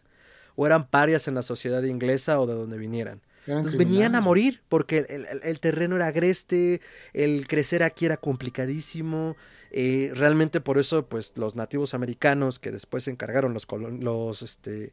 [0.54, 3.20] o eran parias en la sociedad inglesa o de donde vinieran.
[3.46, 5.06] Entonces venían a morir porque
[5.42, 6.80] el, terreno era agreste,
[7.12, 9.36] el crecer aquí era complicadísimo.
[9.70, 13.66] Eh, realmente por eso, pues los nativos americanos que después se encargaron los,
[14.00, 14.92] los este,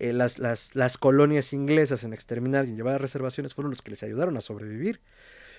[0.00, 3.82] eh, las, las, las, colonias inglesas en exterminar y en llevar a reservaciones fueron los
[3.82, 5.00] que les ayudaron a sobrevivir.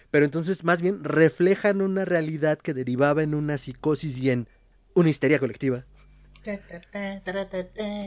[0.10, 4.48] Pero entonces más bien reflejan una realidad que derivaba en una psicosis y en
[4.94, 5.86] una histeria colectiva.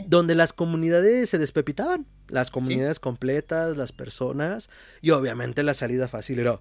[0.06, 4.68] Donde las comunidades se despepitaban, las comunidades completas, las personas,
[5.00, 6.60] y obviamente la salida fácil era,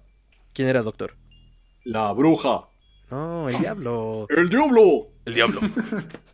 [0.52, 1.16] ¿quién era doctor?
[1.84, 2.68] La bruja.
[3.10, 4.26] No, el diablo.
[4.36, 5.08] el diablo.
[5.24, 5.60] El diablo.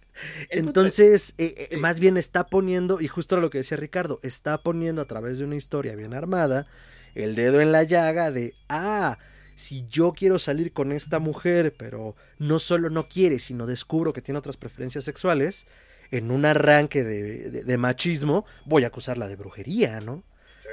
[0.50, 5.02] Entonces, eh, eh, más bien está poniendo, y justo lo que decía Ricardo, está poniendo
[5.02, 6.66] a través de una historia bien armada
[7.14, 9.18] el dedo en la llaga de, ah,
[9.56, 14.22] si yo quiero salir con esta mujer, pero no solo no quiere, sino descubro que
[14.22, 15.66] tiene otras preferencias sexuales,
[16.10, 20.24] en un arranque de, machismo, voy a acusarla de brujería, ¿no?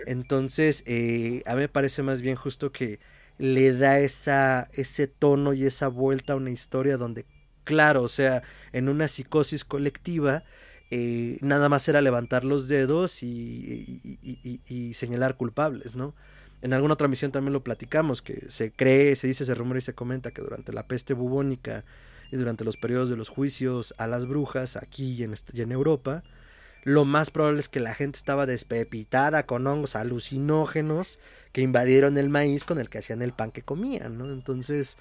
[0.06, 3.00] Entonces, eh, a mí me parece más bien justo que
[3.38, 7.26] le da esa, ese tono y esa vuelta a una historia donde,
[7.68, 10.45] claro, o sea, en una psicosis colectiva,
[10.89, 16.15] eh, nada más era levantar los dedos y, señalar culpables, ¿no?
[16.61, 19.82] En alguna otra misión también lo platicamos, que se cree, se dice, se rumora y
[19.82, 21.84] se comenta que durante la peste bubónica
[22.32, 25.74] y durante los periodos de los juicios a las brujas aquí y en, y en
[25.74, 26.24] Europa,
[26.86, 31.20] lo más probable es que la gente estaba despepitada con hongos alucinógenos
[31.51, 34.32] que invadieron el maíz con el que hacían el pan que comían, ¿no?
[34.32, 34.97] Entonces,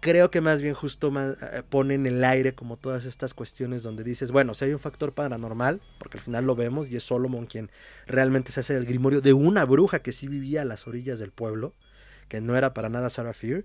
[0.00, 4.04] creo que más bien justo eh, pone en el aire como todas estas cuestiones donde
[4.04, 7.46] dices, bueno, si hay un factor paranormal, porque al final lo vemos y es Solomon
[7.46, 7.70] quien
[8.06, 11.30] realmente se hace el grimorio de una bruja que sí vivía a las orillas del
[11.30, 11.74] pueblo,
[12.28, 13.64] que no era para nada Sarah Fear,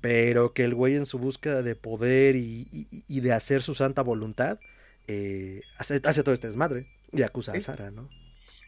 [0.00, 2.66] pero que el güey en su búsqueda de poder y,
[3.08, 4.58] de hacer su santa voluntad,
[5.06, 8.08] eh, hace, todo este desmadre y acusa a Sarah, ¿no?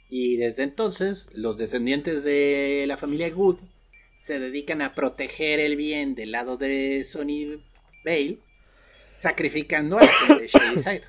[0.09, 3.59] Y desde entonces, los descendientes de la familia Good
[4.27, 7.63] se dedican a proteger el bien del lado de Sony
[8.05, 8.41] Bale,
[9.21, 10.49] sacrificando a la de
[10.83, 11.01] Shady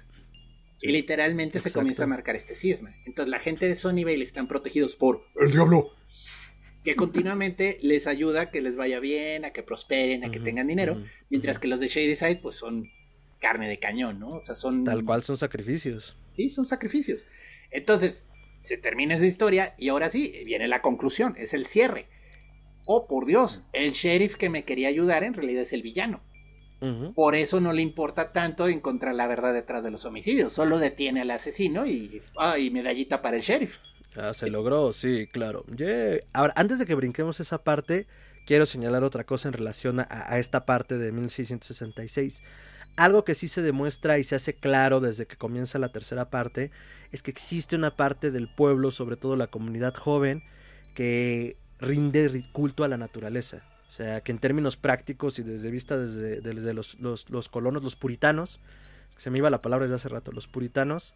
[0.82, 2.94] Y literalmente se comienza a marcar este cisma.
[3.08, 5.94] Entonces la gente de Sony Bale están protegidos por el diablo.
[6.84, 10.68] Que continuamente les ayuda a que les vaya bien, a que prosperen, a que tengan
[10.68, 11.02] dinero.
[11.32, 12.88] mientras que los de Shady Side, pues son
[13.42, 14.30] carne de cañón, ¿no?
[14.30, 14.84] O sea, son.
[14.84, 16.16] Tal cual son sacrificios.
[16.30, 17.26] Sí, son sacrificios.
[17.72, 18.22] Entonces,
[18.60, 22.08] se termina esa historia y ahora sí, viene la conclusión, es el cierre
[22.88, 26.22] oh por Dios, el sheriff que me quería ayudar en realidad es el villano.
[27.16, 31.22] Por eso no le importa tanto encontrar la verdad detrás de los homicidios, solo detiene
[31.22, 33.78] al asesino y, ay, medallita para el sheriff.
[34.16, 35.66] Ah, se logró, sí, claro.
[36.34, 38.06] Ahora, antes de que brinquemos esa parte,
[38.46, 42.44] quiero señalar otra cosa en relación a, a, esta parte de 1666.
[42.96, 46.72] Algo que sí se demuestra y se hace claro desde que comienza la tercera parte
[47.12, 50.44] es que existe una parte del pueblo, sobre todo la comunidad joven,
[50.96, 53.64] que rinde culto a la naturaleza.
[53.90, 57.96] O sea, que en términos prácticos y desde vista desde, desde los, los, colonos, los
[57.96, 58.60] puritanos,
[59.16, 61.16] se me iba la palabra desde hace rato, los puritanos,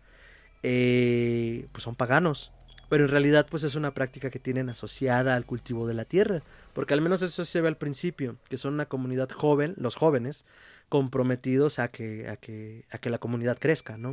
[0.63, 2.51] eh, pues son paganos.
[2.89, 6.41] Pero en realidad pues es una práctica que tienen asociada al cultivo de la tierra.
[6.73, 10.45] Porque al menos eso se ve al principio, que son una comunidad joven, los jóvenes,
[10.89, 14.11] comprometidos a que, a que, a que la comunidad crezca, ¿no?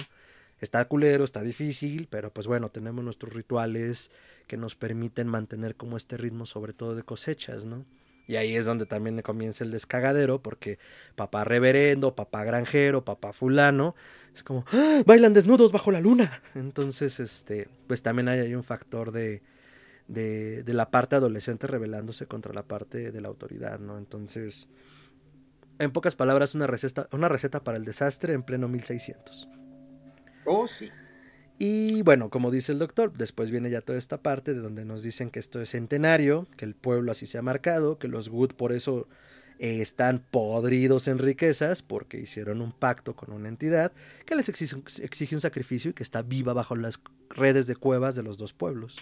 [0.61, 4.11] Está culero, está difícil, pero pues bueno, tenemos nuestros rituales
[4.49, 7.85] que nos permiten mantener como este ritmo, sobre todo de cosechas, ¿no?
[8.27, 10.79] Y ahí es donde también comienza el descagadero, porque
[11.15, 13.95] papá reverendo, papá granjero, papá fulano,
[14.35, 15.03] es como, ¡Ah!
[15.07, 16.43] bailan desnudos bajo la luna.
[16.55, 19.43] Entonces, este, pues también hay un factor de,
[20.09, 23.97] de, de la parte adolescente rebelándose contra la parte de la autoridad, ¿no?
[23.97, 24.69] Entonces,
[25.79, 29.49] en pocas palabras, una receta, una receta para el desastre en pleno 1600.
[30.45, 30.91] Oh, sí.
[31.59, 35.03] Y bueno, como dice el doctor, después viene ya toda esta parte de donde nos
[35.03, 38.53] dicen que esto es centenario, que el pueblo así se ha marcado, que los Good
[38.53, 39.09] por eso
[39.59, 43.93] eh, están podridos en riquezas, porque hicieron un pacto con una entidad
[44.25, 47.01] que les exige, un sacrificio y que está viva bajo las
[47.31, 48.99] redes de cuevas de los dos pueblos.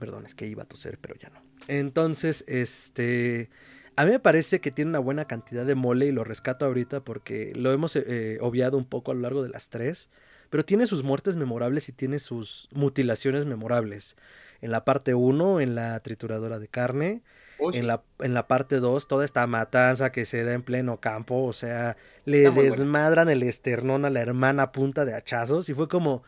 [0.00, 1.44] Perdón, es que iba a toser, pero ya no.
[1.68, 3.50] Entonces, este
[3.94, 7.04] a mí me parece que tiene una buena cantidad de mole y lo rescato ahorita
[7.04, 10.08] porque lo hemos eh, obviado un poco a lo largo de las tres.
[10.50, 14.16] Pero tiene sus muertes memorables y tiene sus mutilaciones memorables.
[14.60, 17.22] En la parte 1, en la trituradora de carne.
[17.58, 20.98] Oh, en, la, en la parte 2, toda esta matanza que se da en pleno
[21.00, 21.44] campo.
[21.44, 25.68] O sea, le desmadran el esternón a la hermana punta de hachazos.
[25.68, 26.24] Y fue como,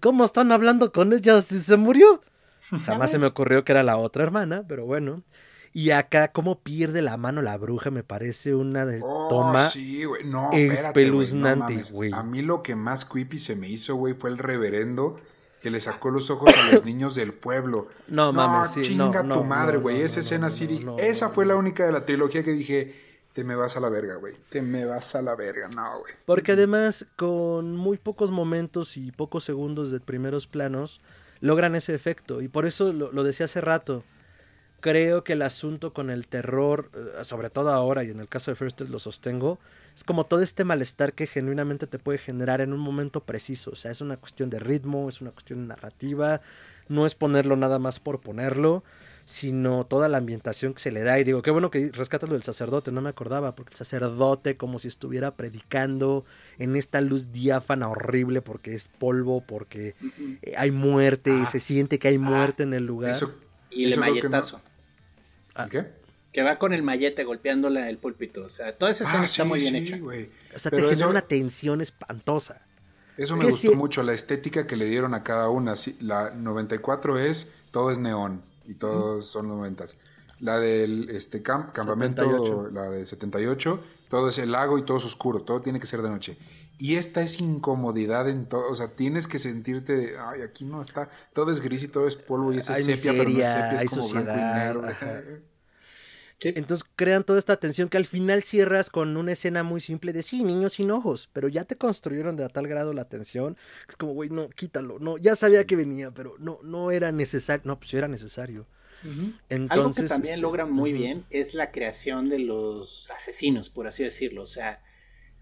[0.00, 2.22] ¿cómo están hablando con ella si se murió?
[2.86, 5.22] Jamás se me ocurrió que era la otra hermana, pero bueno.
[5.76, 10.04] Y acá, cómo pierde la mano la bruja, me parece una de Oh, toma sí,
[10.04, 10.22] güey.
[10.22, 11.82] No, espérate, güey, no espeluznante.
[12.12, 15.16] A mí lo que más creepy se me hizo, güey, fue el reverendo
[15.60, 17.88] que le sacó los ojos a los niños del pueblo.
[18.06, 20.02] No, mames, sí, chinga no, tu madre, güey.
[20.02, 22.94] Esa escena sí Esa fue la única de la trilogía que dije,
[23.32, 24.34] te me vas a la verga, güey.
[24.50, 25.68] Te me vas a la verga.
[25.68, 26.12] No, güey.
[26.24, 31.00] Porque además, con muy pocos momentos y pocos segundos de primeros planos,
[31.40, 32.42] logran ese efecto.
[32.42, 34.04] Y por eso lo, lo decía hace rato.
[34.84, 38.50] Creo que el asunto con el terror, eh, sobre todo ahora y en el caso
[38.50, 39.58] de First lo sostengo,
[39.96, 43.70] es como todo este malestar que genuinamente te puede generar en un momento preciso.
[43.70, 46.42] O sea, es una cuestión de ritmo, es una cuestión de narrativa,
[46.88, 48.84] no es ponerlo nada más por ponerlo,
[49.24, 51.18] sino toda la ambientación que se le da.
[51.18, 54.58] Y digo, qué bueno que rescatas lo del sacerdote, no me acordaba, porque el sacerdote
[54.58, 56.26] como si estuviera predicando
[56.58, 59.94] en esta luz diáfana horrible porque es polvo, porque
[60.42, 61.46] eh, hay muerte, y Ah.
[61.46, 63.12] se siente que hay muerte en el lugar.
[63.12, 63.32] Eso,
[63.70, 64.60] Y el eso
[65.54, 65.68] Ah.
[65.70, 65.86] ¿Qué?
[66.32, 68.42] Que va con el mallete golpeándola el púlpito.
[68.44, 69.96] O sea, toda esa escena Ah, está sí, muy bien sí, hecha.
[70.04, 72.62] O sea, Pero te genera eso- una tensión espantosa.
[73.16, 75.76] Eso me gustó mucho, la estética que le dieron a cada una.
[75.76, 79.96] Sí, la 94 es, todo es neón y todos son noventas.
[80.40, 82.70] La del este, camp- campamento, 78.
[82.72, 83.80] la de 78,
[84.10, 86.36] todo es el lago y todo es oscuro, todo tiene que ser de noche.
[86.78, 90.80] Y esta es incomodidad en todo, o sea, tienes que sentirte, de, ay, aquí no
[90.80, 93.34] está, todo es gris y todo es polvo y es Hay sepia, pero no es
[93.36, 94.82] miseria, sepia, es hay como blanco y negro.
[96.40, 96.48] Sí.
[96.56, 100.22] Entonces crean toda esta tensión que al final cierras con una escena muy simple de
[100.22, 103.90] sí, niños sin ojos, pero ya te construyeron de a tal grado la tensión, que
[103.90, 107.62] es como, güey, no, quítalo, no, ya sabía que venía, pero no, no era necesario,
[107.64, 108.66] no, pues sí era necesario.
[109.48, 113.86] Entonces, Algo que también este, logran muy bien es la creación de los asesinos, por
[113.86, 114.42] así decirlo.
[114.42, 114.82] O sea,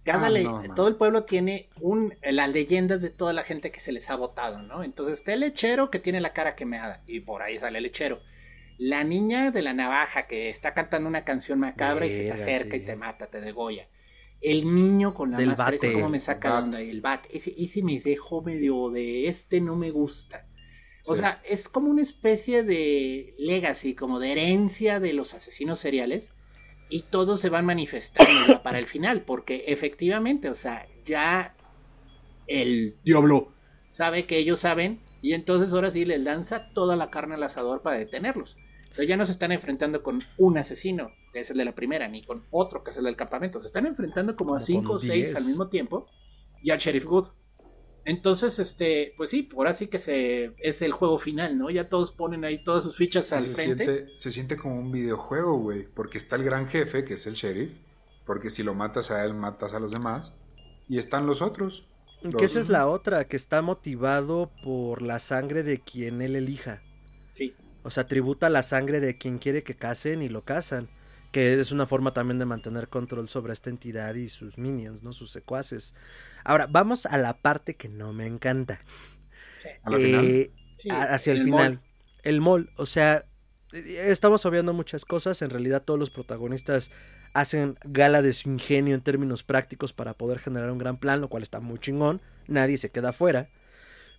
[0.05, 3.71] cada Ah, le- no, todo el pueblo tiene un, las leyendas de toda la gente
[3.71, 4.83] que se les ha votado, ¿no?
[4.83, 8.21] Entonces está el lechero que tiene la cara quemada y por ahí sale el lechero.
[8.79, 12.77] La niña de la navaja que está cantando una canción macabra y se te acerca
[12.77, 12.83] sí.
[12.83, 13.89] y te mata, te degolla.
[14.41, 15.93] El niño con la Del máscara, bate.
[15.93, 16.81] como me saca de onda.
[16.81, 20.49] El bat, ese, ese me dejó medio de este no me gusta.
[21.07, 21.21] O Sí.
[21.21, 26.31] sea, es como una especie de legacy, como de herencia de los asesinos seriales.
[26.93, 31.57] Y todos se van manifestando para el final, porque efectivamente, o sea, ya
[32.47, 33.55] el diablo
[33.89, 37.81] sabe que ellos saben, y entonces ahora sí les lanza toda la carne al asador
[37.81, 38.59] para detenerlos.
[38.83, 42.09] Entonces ya no se están enfrentando con un asesino, que es el de la primera,
[42.09, 43.59] ni con otro, que es el del campamento.
[43.59, 45.37] Se están enfrentando como, a Como cinco con o seis diez.
[45.37, 46.09] al mismo tiempo,
[46.61, 47.29] y al Sheriff Good.
[48.05, 51.71] Entonces, este, pues sí, ahora sí que se es el juego final, ¿no?
[51.71, 53.85] Ya todos ponen ahí todas sus fichas al se, frente.
[53.85, 55.87] siente, se siente como un videojuego, güey.
[55.95, 57.71] Porque está el gran jefe, que es el sheriff.
[58.27, 60.35] Porque si lo matas a él, matas a los demás.
[60.89, 61.87] Y están los otros.
[62.23, 66.37] Que esa Los- es la otra, que está motivado por la sangre de quien él
[66.37, 66.83] elija.
[67.33, 67.55] Sí.
[67.83, 70.89] O sea, tributa la sangre de quien quiere que casen y lo casan.
[71.33, 75.13] Que es una forma también de mantener control sobre esta entidad y sus minions, ¿no?
[75.13, 75.95] Sus secuaces.
[76.45, 78.81] Ahora, vamos a la parte que no me encanta.
[79.83, 80.25] A la final.
[80.27, 81.73] Eh, Sí, a- hacia el, el final.
[81.75, 81.81] mall.
[82.23, 83.25] El mall, o sea,
[83.73, 85.41] eh, estamos obviando muchas cosas.
[85.43, 86.91] En realidad, todos los protagonistas
[87.35, 91.29] hacen gala de su ingenio en términos prácticos para poder generar un gran plan, lo
[91.29, 92.21] cual está muy chingón.
[92.49, 93.49] Nadie se queda fuera.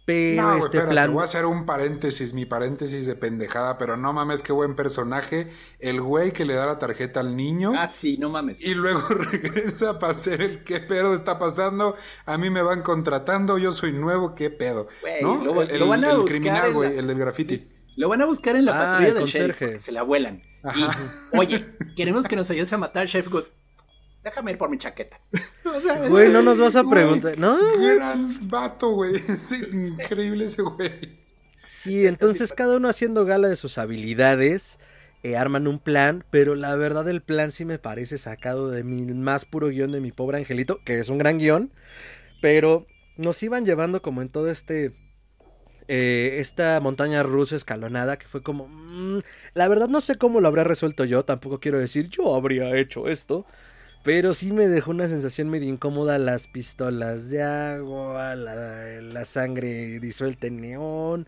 [0.06, 1.14] Pero No, güey, este espérate, plan.
[1.14, 5.50] voy a hacer un paréntesis, mi paréntesis de pendejada, pero no mames, qué buen personaje.
[5.80, 8.60] El güey que le da la tarjeta al niño Ah, sí, no mames.
[8.60, 9.00] y luego
[9.32, 11.96] regresa para hacer el qué pedo está pasando.
[12.26, 14.88] A mí me van contratando, yo soy nuevo, qué pedo.
[15.02, 15.36] Güey, ¿No?
[15.44, 17.56] lo- el, lo van a el buscar criminal, en güey, la- el del graffiti.
[17.58, 17.70] Sí.
[17.96, 20.42] Lo van a buscar en la Ah, patrulla el del sheriff se la vuelan.
[20.64, 20.80] Ajá.
[21.34, 23.44] Y, oye, queremos que nos ayudes a matar al Sheriff Good.
[24.24, 25.20] Déjame ir por mi chaqueta.
[25.66, 27.38] O sea, Güey, no nos vas a preguntar.
[27.38, 27.58] No.
[27.80, 29.16] Gran vato, güey.
[29.28, 31.24] Es increíble ese güey.
[31.66, 34.80] Sí, entonces cada uno haciendo gala de sus habilidades,
[35.24, 39.06] eh, arman un plan, pero la verdad el plan sí me parece sacado de mi
[39.06, 41.72] más puro guion de mi pobre angelito, que es un gran guion,
[42.42, 44.94] pero nos iban llevando como en todo este...
[45.88, 48.68] eh, esta montaña rusa escalonada que fue como...
[48.70, 49.20] mm,
[49.54, 53.08] la verdad no sé cómo lo habría resuelto yo, tampoco quiero decir yo habría hecho
[53.10, 53.46] esto,
[54.04, 60.00] pero sí me dejó una sensación medio incómoda las pistolas de agua, la, la sangre
[60.00, 61.28] disuelta en neón.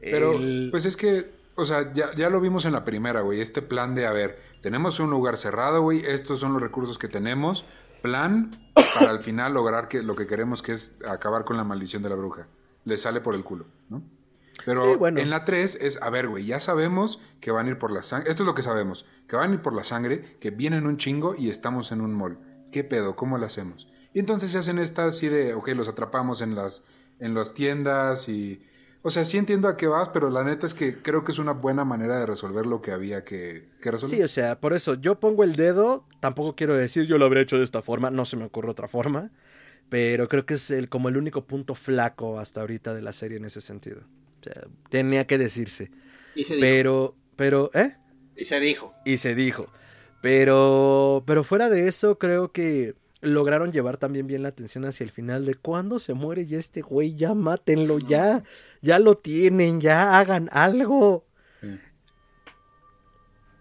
[0.00, 3.40] Pero, el- pues es que, o sea, ya, ya lo vimos en la primera, güey.
[3.40, 6.04] Este plan de, a ver, tenemos un lugar cerrado, güey.
[6.04, 7.64] Estos son los recursos que tenemos.
[8.02, 8.50] Plan
[8.94, 12.08] para al final lograr que lo que queremos, que es acabar con la maldición de
[12.10, 12.46] la bruja.
[12.84, 14.02] Le sale por el culo, ¿no?
[14.68, 15.20] Pero Sí, bueno.
[15.20, 18.02] en la 3 es, a ver, güey, ya sabemos que van a ir por la
[18.02, 18.30] sangre.
[18.30, 19.06] Esto es lo que sabemos.
[19.26, 22.14] Que van a ir por la sangre, que vienen un chingo y estamos en un
[22.14, 22.38] mall.
[22.72, 23.16] ¿Qué pedo?
[23.16, 23.88] ¿Cómo lo hacemos?
[24.14, 26.86] Y entonces se hacen estas así de, ok, los atrapamos en las,
[27.18, 28.62] en las tiendas y
[29.02, 31.38] o sea, sí entiendo a qué vas, pero la neta es que creo que es
[31.38, 34.16] una buena manera de resolver lo que había que, que resolver.
[34.16, 37.42] Sí, o sea, por eso yo pongo el dedo, tampoco quiero decir yo lo habría
[37.44, 39.30] hecho de esta forma, no se me ocurre otra forma,
[39.88, 43.36] pero creo que es el, como el único punto flaco hasta ahorita de la serie
[43.38, 44.02] en ese sentido.
[44.90, 45.90] Tenía que decirse.
[46.34, 46.60] Y se dijo.
[46.60, 47.96] Pero, pero, ¿eh?
[48.36, 48.94] Y se dijo.
[49.04, 49.72] Y se dijo.
[50.20, 55.10] Pero, pero fuera de eso, creo que lograron llevar también bien la atención hacia el
[55.10, 58.44] final de cuando se muere ya este güey, ya mátenlo, ya,
[58.80, 61.26] ya lo tienen, ya hagan algo.
[61.60, 61.78] Sí.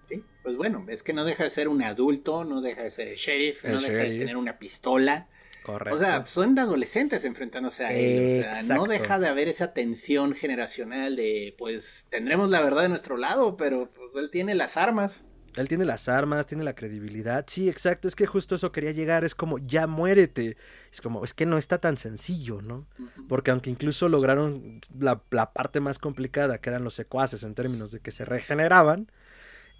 [0.07, 3.07] Sí, pues bueno, es que no deja de ser un adulto, no deja de ser
[3.07, 5.27] el sheriff, El no deja de tener una pistola.
[5.67, 5.97] Correcto.
[5.97, 8.39] O sea, son adolescentes enfrentándose a él.
[8.39, 12.89] O sea, no deja de haber esa tensión generacional de, pues, tendremos la verdad de
[12.89, 15.25] nuestro lado, pero pues él tiene las armas.
[15.57, 17.43] Él tiene las armas, tiene la credibilidad.
[17.49, 18.07] Sí, exacto.
[18.07, 19.25] Es que justo eso quería llegar.
[19.25, 20.55] Es como, ya muérete.
[20.89, 22.87] Es como, es que no está tan sencillo, ¿no?
[23.27, 27.91] Porque aunque incluso lograron la, la parte más complicada, que eran los secuaces en términos
[27.91, 29.11] de que se regeneraban,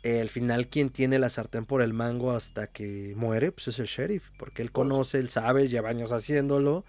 [0.04, 3.80] eh, al final quien tiene la sartén por el mango hasta que muere, pues es
[3.80, 4.30] el sheriff.
[4.38, 6.86] Porque él conoce, él sabe, lleva años haciéndolo.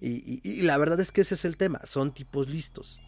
[0.00, 1.80] Y, y- y la verdad es que ese es el tema.
[1.84, 3.00] Son tipos listos.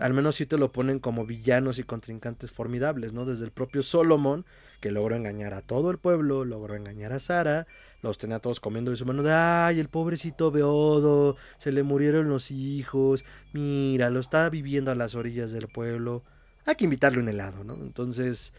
[0.00, 3.26] Al menos sí te lo ponen como villanos y contrincantes formidables, ¿no?
[3.26, 4.46] Desde el propio Solomon,
[4.80, 7.66] que logró engañar a todo el pueblo, logró engañar a Sara,
[8.00, 12.50] los tenía todos comiendo de su mano, ay, el pobrecito Beodo, se le murieron los
[12.50, 16.22] hijos, mira, lo está viviendo a las orillas del pueblo,
[16.66, 17.74] hay que invitarle un helado, ¿no?
[17.74, 18.52] Entonces,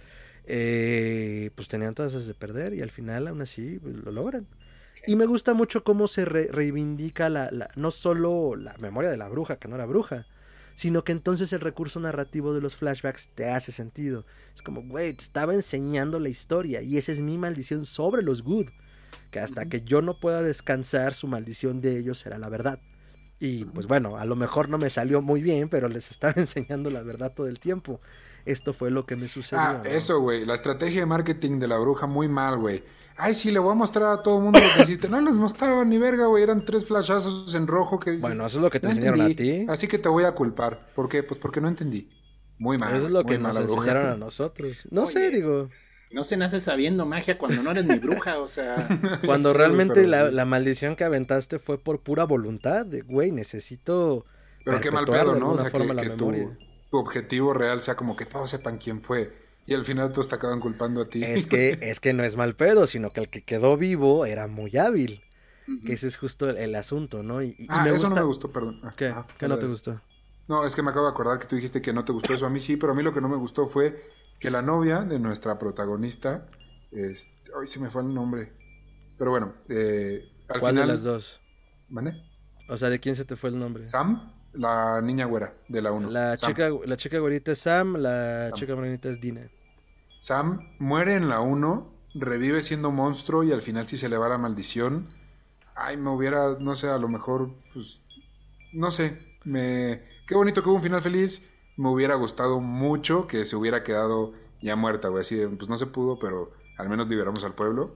[0.46, 4.48] eh, pues tenían todas esas de perder y al final, aún así, pues, lo logran.
[5.06, 9.18] Y me gusta mucho cómo se re- reivindica la, la- no solo la memoria de
[9.18, 10.26] la bruja, que no era bruja,
[10.76, 14.26] sino que entonces el recurso narrativo de los flashbacks te hace sentido.
[14.56, 18.44] Es como, güey, te estaba enseñando la historia y esa es mi maldición sobre los
[18.44, 18.68] good.
[19.32, 22.80] Que hasta que yo no pueda descansar, su maldición de ellos será la verdad.
[23.46, 26.90] Y pues bueno, a lo mejor no me salió muy bien, pero les estaba enseñando
[26.90, 28.00] la verdad todo el tiempo.
[28.46, 29.62] Esto fue lo que me sucedió.
[29.62, 29.90] Ah, ¿no?
[29.90, 30.46] eso, güey.
[30.46, 32.84] La estrategia de marketing de la bruja muy mal, güey.
[33.18, 35.08] Ay, sí, le voy a mostrar a todo el mundo lo que hiciste.
[35.10, 36.42] No les mostraba ni verga, güey.
[36.44, 38.30] Eran tres flashazos en rojo que dicen.
[38.30, 39.66] Bueno, eso es lo que te "No enseñaron a ti.
[39.70, 40.88] Así que te voy a culpar.
[40.96, 41.22] ¿Por qué?
[41.22, 42.10] Pues porque no entendí.
[42.58, 42.96] Muy mal.
[42.96, 43.74] Eso es lo que nos bruja.
[43.74, 44.88] enseñaron a nosotros.
[44.90, 45.70] No sé, digo.
[46.14, 48.88] No se nace sabiendo magia cuando no eres ni bruja, o sea.
[49.26, 50.34] Cuando Sí, realmente pero la, sí.
[50.36, 54.26] la maldición que aventaste fue por pura voluntad, de güey, necesito.
[54.64, 55.52] Pero qué mal pedo, ¿no?
[55.54, 56.56] O sea, que, forma la que tu,
[56.92, 59.34] objetivo real sea como que todos sepan quién fue.
[59.66, 61.24] Y al final todos te acaban culpando a ti.
[61.24, 64.48] Es que, es que no es mal pedo, sino que el que quedó vivo era
[64.48, 65.24] muy hábil.
[65.86, 67.42] Que ese es justo el, el asunto, ¿no?
[67.42, 68.10] Y, y ah, me eso gusta.
[68.10, 68.82] no me gustó, perdón.
[68.84, 69.08] Ah, ¿Qué?
[69.08, 70.02] ah, ¿Qué no te gustó?
[70.48, 72.46] No, es que me acabo de acordar que tú dijiste que no te gustó eso.
[72.46, 74.04] A mí sí, pero a mí lo que no me gustó fue
[74.44, 76.46] que la novia de nuestra protagonista.
[76.92, 78.52] Este, ay, se me fue el nombre.
[79.18, 80.88] Pero bueno, eh, al ¿Cuál final.
[80.88, 81.40] de las dos?
[81.88, 82.22] ¿Vale?
[82.68, 83.88] O sea, ¿de quién se te fue el nombre?
[83.88, 86.10] Sam, la niña güera de la 1.
[86.10, 86.50] La Sam.
[86.50, 88.58] chica, la chica güerita es Sam, la Sam.
[88.58, 89.50] chica morenita es Dina.
[90.18, 94.28] Sam muere en la 1, revive siendo monstruo y al final sí se le va
[94.28, 95.08] la maldición.
[95.74, 98.02] Ay, me hubiera, no sé, a lo mejor, pues,
[98.74, 100.04] no sé, me...
[100.28, 101.50] Qué bonito que hubo un final feliz.
[101.78, 105.22] Me hubiera gustado mucho que se hubiera quedado ya muerta, güey.
[105.22, 107.96] Así de, pues no se pudo, pero al menos liberamos al pueblo.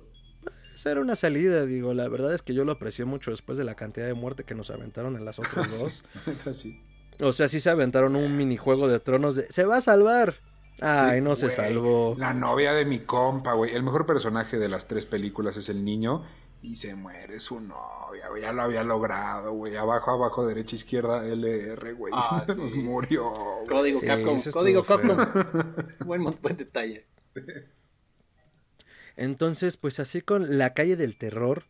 [0.73, 1.93] Esa era una salida, digo.
[1.93, 4.55] La verdad es que yo lo aprecié mucho después de la cantidad de muerte que
[4.55, 6.05] nos aventaron en las otras dos.
[6.45, 6.81] Así.
[7.19, 10.35] O sea, sí se aventaron un minijuego de tronos de ¡Se va a salvar!
[10.79, 12.15] Ay, Sí, no se salvó.
[12.19, 13.73] La novia de mi compa, güey.
[13.73, 16.23] El mejor personaje de las tres películas es el niño.
[16.67, 18.41] Y se muere su novia, güey.
[18.41, 19.77] Ya lo había logrado, güey.
[19.77, 22.11] Abajo, abajo, derecha, izquierda, LR, güey.
[22.13, 23.31] Ah, Nos murió.
[23.31, 23.67] güey.
[23.69, 24.83] Código Sí, Capcom, código.
[24.83, 25.17] Capcom.
[26.05, 27.05] buen, mon- buen detalle.
[29.15, 31.63] Entonces, pues así con La calle del terror.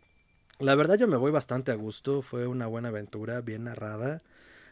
[0.59, 2.23] La verdad yo me voy bastante a gusto.
[2.23, 4.23] Fue una buena aventura, bien narrada.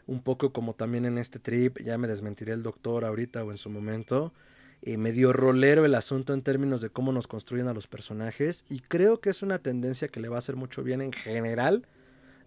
[0.08, 3.58] Un poco como también en este trip, ya me desmentiré el doctor ahorita o en
[3.58, 4.32] su momento.
[4.88, 8.64] Eh, medio rolero el asunto en términos de cómo nos construyen a los personajes.
[8.68, 11.88] Y creo que es una tendencia que le va a hacer mucho bien en general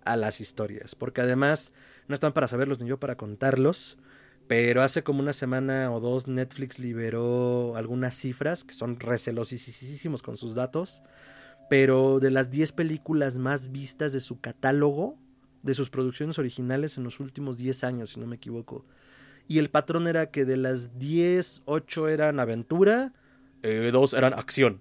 [0.06, 0.96] a las historias.
[0.96, 1.74] Porque además
[2.08, 3.98] no están para saberlos ni yo para contarlos.
[4.48, 10.38] Pero hace como una semana o dos Netflix liberó algunas cifras que son recelosísimos con
[10.38, 11.04] sus datos.
[11.70, 15.18] Pero de las 10 películas más vistas de su catálogo,
[15.62, 18.86] de sus producciones originales en los últimos 10 años, si no me equivoco.
[19.50, 23.14] Y el patrón era que de las 10, 8 eran aventura,
[23.64, 24.80] 2 eran acción.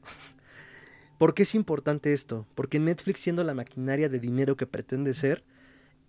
[1.16, 2.46] ¿Por qué es importante esto?
[2.54, 5.42] Porque Netflix, siendo la maquinaria de dinero que pretende ser,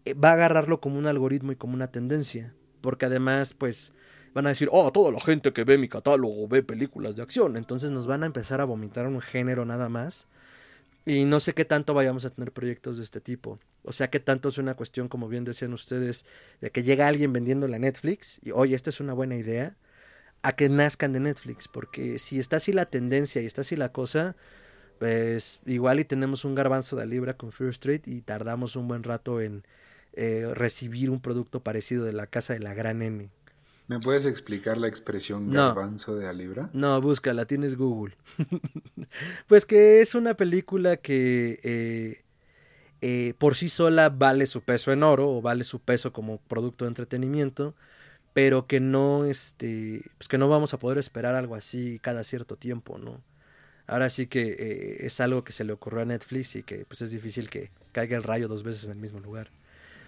[0.04, 2.54] eh, va a agarrarlo como un algoritmo y como una tendencia.
[2.82, 3.94] Porque además, pues,
[4.34, 7.56] van a decir, oh, toda la gente que ve mi catálogo ve películas de acción.
[7.56, 10.28] Entonces nos van a empezar a vomitar un género nada más.
[11.06, 13.58] Y no sé qué tanto vayamos a tener proyectos de este tipo.
[13.84, 16.26] O sea, que tanto es una cuestión, como bien decían ustedes,
[16.62, 19.78] de que llega alguien vendiendo la Netflix y, oye, esta es una buena idea,
[20.42, 21.68] a que nazcan de Netflix.
[21.68, 24.36] Porque si está así la tendencia y está así la cosa,
[25.00, 29.04] pues igual y tenemos un garbanzo de libra con Fear Street y tardamos un buen
[29.04, 29.64] rato en
[30.14, 33.30] eh, recibir un producto parecido de la casa de la gran N.
[33.88, 36.70] ¿Me puedes explicar la expresión garbanzo de a libra?
[36.74, 38.16] No, búscala, tienes Google.
[39.48, 42.24] pues que es una película que eh,
[43.02, 46.86] eh, por sí sola vale su peso en oro o vale su peso como producto
[46.86, 47.76] de entretenimiento,
[48.34, 52.56] pero que no, este, pues que no vamos a poder esperar algo así cada cierto
[52.56, 53.22] tiempo, ¿no?
[53.88, 57.02] Ahora sí que eh, es algo que se le ocurrió a Netflix y que pues
[57.02, 59.50] es difícil que caiga el rayo dos veces en el mismo lugar.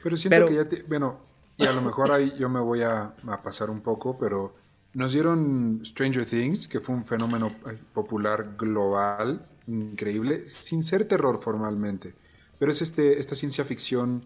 [0.03, 1.19] Pero siento que ya, te, bueno,
[1.57, 4.53] y a lo mejor ahí yo me voy a, a pasar un poco, pero
[4.93, 11.39] nos dieron Stranger Things, que fue un fenómeno eh, popular global, increíble, sin ser terror
[11.39, 12.13] formalmente.
[12.61, 14.23] Pero es este, esta ciencia ficción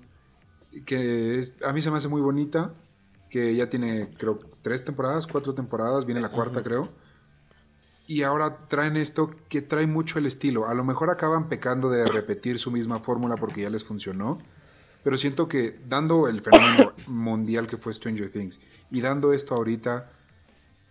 [0.85, 2.73] que a mí se me hace muy bonita,
[3.29, 6.89] que ya tiene, creo, tres temporadas, cuatro temporadas, viene la cuarta, creo.
[8.07, 10.67] Y ahora traen esto que trae mucho el estilo.
[10.67, 14.39] A lo mejor acaban pecando de repetir su misma fórmula porque ya les funcionó.
[15.01, 18.59] Pero siento que dando el fenómeno mundial que fue Stranger Things
[18.91, 20.11] y dando esto ahorita,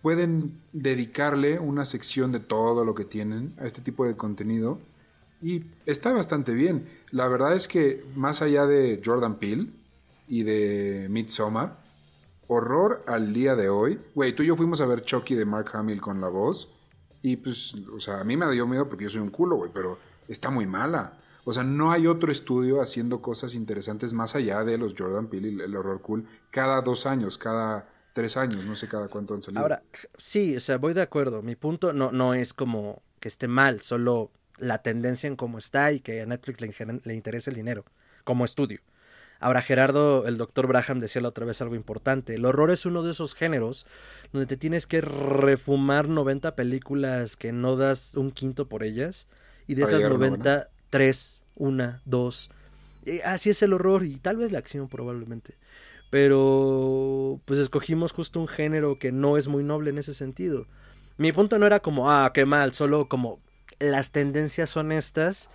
[0.01, 4.80] pueden dedicarle una sección de todo lo que tienen a este tipo de contenido
[5.45, 6.88] y está bastante bien.
[7.11, 9.68] La verdad es que más allá de Jordan Peele
[10.26, 11.84] y de Midsommar,
[12.47, 14.01] horror al día de hoy.
[14.14, 16.72] Güey, tú y yo fuimos a ver Chucky de Mark Hamill con la voz.
[17.20, 19.70] Y pues, o sea, a mí me dio miedo porque yo soy un culo, güey,
[19.70, 21.20] pero está muy mala.
[21.45, 25.51] O sea, no hay otro estudio haciendo cosas interesantes más allá de los Jordan Peele
[25.51, 29.42] y el horror cool cada dos años, cada tres años, no sé cada cuánto han
[29.42, 29.61] salido.
[29.61, 29.82] Ahora,
[30.16, 31.42] sí, o sea, voy de acuerdo.
[31.42, 35.92] Mi punto no, no es como que esté mal, solo la tendencia en cómo está
[35.92, 37.84] y que a Netflix le, le interesa el dinero
[38.24, 38.80] como estudio.
[39.40, 42.34] Ahora, Gerardo, el doctor Braham decía la otra vez algo importante.
[42.34, 43.84] El horror es uno de esos géneros
[44.32, 49.26] donde te tienes que refumar 90 películas que no das un quinto por ellas.
[49.66, 52.50] Y de esas 90, 3, 1, 2.
[53.24, 55.55] Así es el horror y tal vez la acción probablemente.
[56.11, 60.66] Pero pues escogimos justo un género que no es muy noble en ese sentido.
[61.16, 63.38] Mi punto no era como, ah, qué mal, solo como
[63.79, 65.51] las tendencias son estas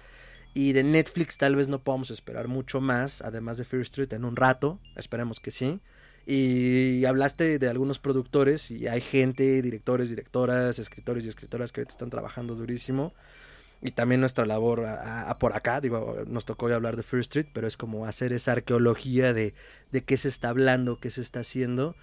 [0.53, 4.25] y de Netflix tal vez no podamos esperar mucho más, además de Fear Street en
[4.25, 5.79] un rato, esperemos que sí.
[6.25, 12.09] Y hablaste de algunos productores y hay gente, directores, directoras, escritores y escritoras que están
[12.09, 13.13] trabajando durísimo.
[13.81, 14.85] Y también nuestra labor
[15.39, 18.51] por acá, digo, nos tocó hoy hablar de Fear Street, pero es como hacer esa
[18.51, 19.53] arqueología de,
[19.91, 21.95] de qué se está hablando, qué se está haciendo.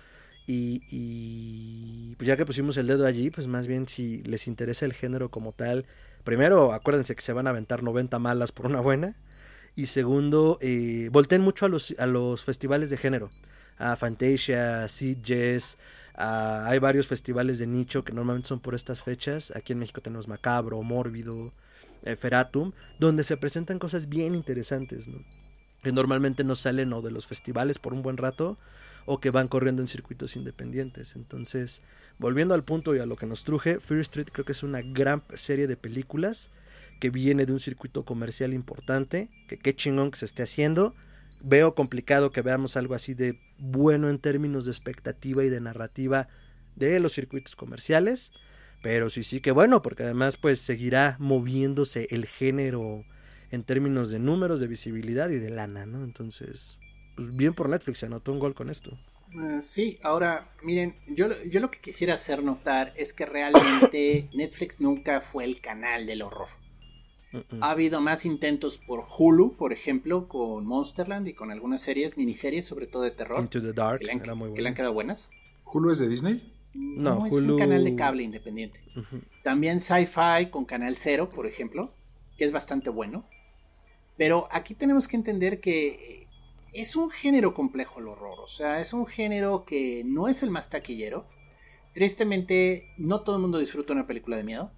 [0.47, 4.87] Y, y pues ya que pusimos el dedo allí, pues más bien si les interesa
[4.87, 5.85] el género como tal,
[6.27, 9.17] primero, acuérdense que se van a aventar 90 malas por una buena.
[9.75, 13.31] Y segundo, eh, volteen mucho a los, a los festivales de género.
[13.79, 15.79] A Fantasia, Seed Jazz.
[16.15, 19.55] hay varios festivales de nicho que normalmente son por estas fechas.
[19.55, 21.53] Aquí en México tenemos Macabro, Mórbido,
[22.03, 25.09] eh, Feratum, donde se presentan cosas bien interesantes.
[25.83, 28.59] Que normalmente no salen o de los festivales por un buen rato
[29.07, 31.17] o que van corriendo en circuitos independientes.
[31.17, 31.83] Entonces,
[32.19, 34.83] volviendo al punto y a lo que nos truje, Fear Street creo que es una
[34.83, 36.51] gran serie de películas
[37.01, 40.95] que viene de un circuito comercial importante, que qué chingón que se esté haciendo.
[41.43, 46.29] Veo complicado que veamos algo así de bueno en términos de expectativa y de narrativa
[46.75, 48.33] de los circuitos comerciales,
[48.83, 53.05] pero sí sí que bueno, porque además pues seguirá moviéndose el género
[53.51, 56.03] en términos de números, de visibilidad y de lana, ¿no?
[56.05, 56.79] Entonces,
[57.17, 58.97] pues bien por Netflix, se anotó un gol con esto.
[59.33, 64.81] Eh, sí, ahora, miren, yo, yo lo que quisiera hacer notar es que realmente Netflix
[64.81, 66.49] nunca fue el canal del horror.
[67.61, 72.65] Ha habido más intentos por Hulu, por ejemplo, con Monsterland y con algunas series, miniseries,
[72.65, 73.41] sobre todo de terror.
[73.41, 74.13] Into the Dark, que le
[74.69, 75.29] han, quedado buenas.
[75.65, 76.53] ¿Hulu es de Disney?
[76.73, 78.81] No, es un canal de cable independiente.
[79.43, 81.93] También Sci-Fi con Canal Cero, por ejemplo,
[82.39, 83.27] que es bastante bueno.
[84.17, 86.26] Pero aquí tenemos que entender que
[86.81, 90.51] es un género complejo el horror, o sea, es un género que no es el
[90.51, 91.27] más taquillero.
[91.95, 94.73] Tristemente, no todo el mundo disfruta una película de miedo.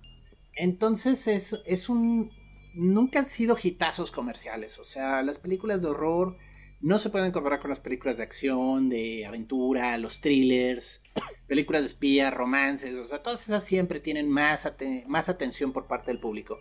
[0.55, 2.31] Entonces es, es un...
[2.75, 6.37] Nunca han sido hitazos comerciales, o sea, las películas de horror
[6.81, 11.01] no se pueden comparar con las películas de acción, de aventura, los thrillers,
[11.49, 14.71] películas de espía, romances, o sea, todas esas siempre tienen más,
[15.07, 16.59] más atención por parte del público.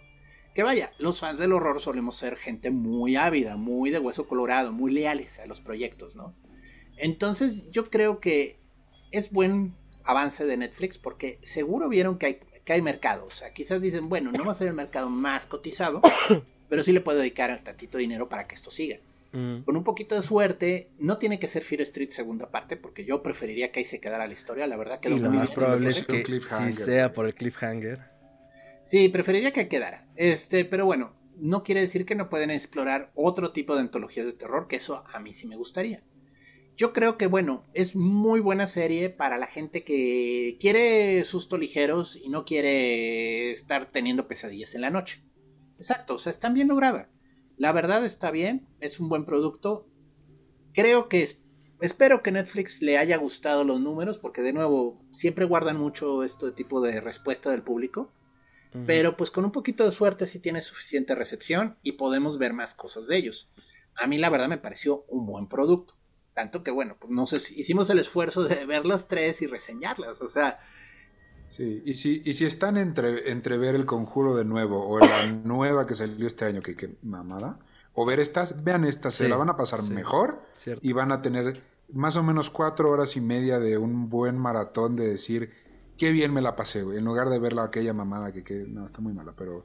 [0.57, 4.71] Que vaya, los fans del horror solemos ser gente muy ávida, muy de hueso colorado,
[4.71, 6.33] muy leales a los proyectos, ¿no?
[6.95, 8.57] Entonces yo creo que
[9.11, 13.27] es buen avance de Netflix porque seguro vieron que hay, que hay mercado.
[13.27, 16.01] O sea, quizás dicen, bueno, no va a ser el mercado más cotizado,
[16.69, 18.97] pero sí le puedo dedicar tantito dinero para que esto siga.
[19.33, 19.59] Mm.
[19.59, 23.21] Con un poquito de suerte, no tiene que ser Fear Street segunda parte, porque yo
[23.21, 26.03] preferiría que ahí se quedara la historia, la verdad que Y lo más probable es
[26.03, 28.16] que sí sea por el cliffhanger.
[28.87, 30.07] Sí, preferiría que quedara.
[30.15, 34.31] Este, pero bueno, no quiere decir que no pueden explorar otro tipo de antologías de
[34.31, 36.05] terror, que eso a mí sí me gustaría.
[36.77, 42.15] Yo creo que, bueno, es muy buena serie para la gente que quiere susto ligeros
[42.15, 45.21] y no quiere estar teniendo pesadillas en la noche.
[45.75, 47.11] Exacto, o sea, está bien lograda.
[47.57, 49.89] La verdad está bien, es un buen producto.
[50.71, 51.27] Creo que
[51.81, 56.53] espero que Netflix le haya gustado los números, porque de nuevo, siempre guardan mucho este
[56.53, 58.13] tipo de respuesta del público.
[58.85, 62.75] Pero pues con un poquito de suerte sí tiene suficiente recepción y podemos ver más
[62.75, 63.49] cosas de ellos.
[63.95, 65.95] A mí la verdad me pareció un buen producto.
[66.33, 69.47] Tanto que bueno, pues no sé si hicimos el esfuerzo de ver las tres y
[69.47, 70.21] reseñarlas.
[70.21, 70.59] O sea,
[71.47, 75.27] Sí, y si, y si están entre, entre ver el conjuro de nuevo o la
[75.31, 77.57] nueva que salió este año, que, que mamada,
[77.93, 80.43] o ver estas, vean estas, se la van a pasar mejor
[80.81, 84.95] y van a tener más o menos cuatro horas y media de un buen maratón
[84.97, 85.51] de decir,
[85.97, 88.85] qué bien me la pasé, güey, en lugar de verla aquella mamada que, que no,
[88.85, 89.63] está muy mala, pero...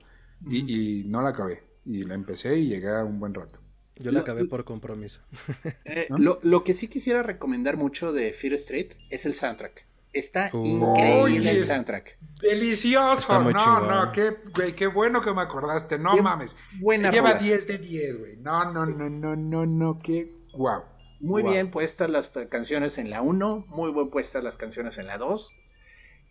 [0.49, 3.61] Y, y no la acabé, y la empecé y llegué a un buen rato.
[3.97, 5.21] Yo la acabé por compromiso.
[5.85, 9.87] Eh, lo, lo, que sí quisiera recomendar mucho de Fear Street es el soundtrack.
[10.13, 12.19] Está increíble el soundtrack.
[12.41, 13.41] Delicioso.
[13.41, 14.37] no, no, qué,
[14.77, 15.99] qué bueno que me acordaste.
[15.99, 16.57] No mames.
[16.97, 18.37] Se lleva 10 de 10, güey.
[18.37, 20.85] No, no, no, no, no, no, qué guau.
[21.21, 25.19] Muy bien puestas las canciones en la 1, muy bien puestas las canciones en la
[25.19, 25.51] 2.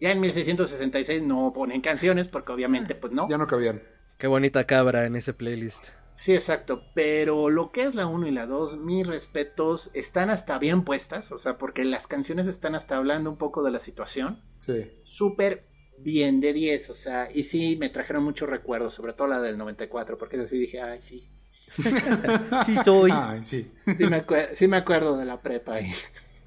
[0.02, 3.30] Ya en 1666 no ponen canciones porque obviamente pues no.
[3.30, 3.84] Ya no cabían.
[4.18, 5.90] Qué bonita cabra en ese playlist.
[6.14, 10.58] Sí, exacto, pero lo que es la 1 y la 2, mis respetos, están hasta
[10.58, 14.42] bien puestas, o sea, porque las canciones están hasta hablando un poco de la situación.
[14.58, 14.92] Sí.
[15.04, 15.68] Súper
[16.00, 19.58] bien de 10, o sea, y sí, me trajeron muchos recuerdos, sobre todo la del
[19.58, 21.30] 94, porque así dije, ay, sí.
[22.66, 23.12] sí soy.
[23.14, 23.72] Ay, sí.
[23.96, 25.94] Sí me, sí me acuerdo de la prepa ahí.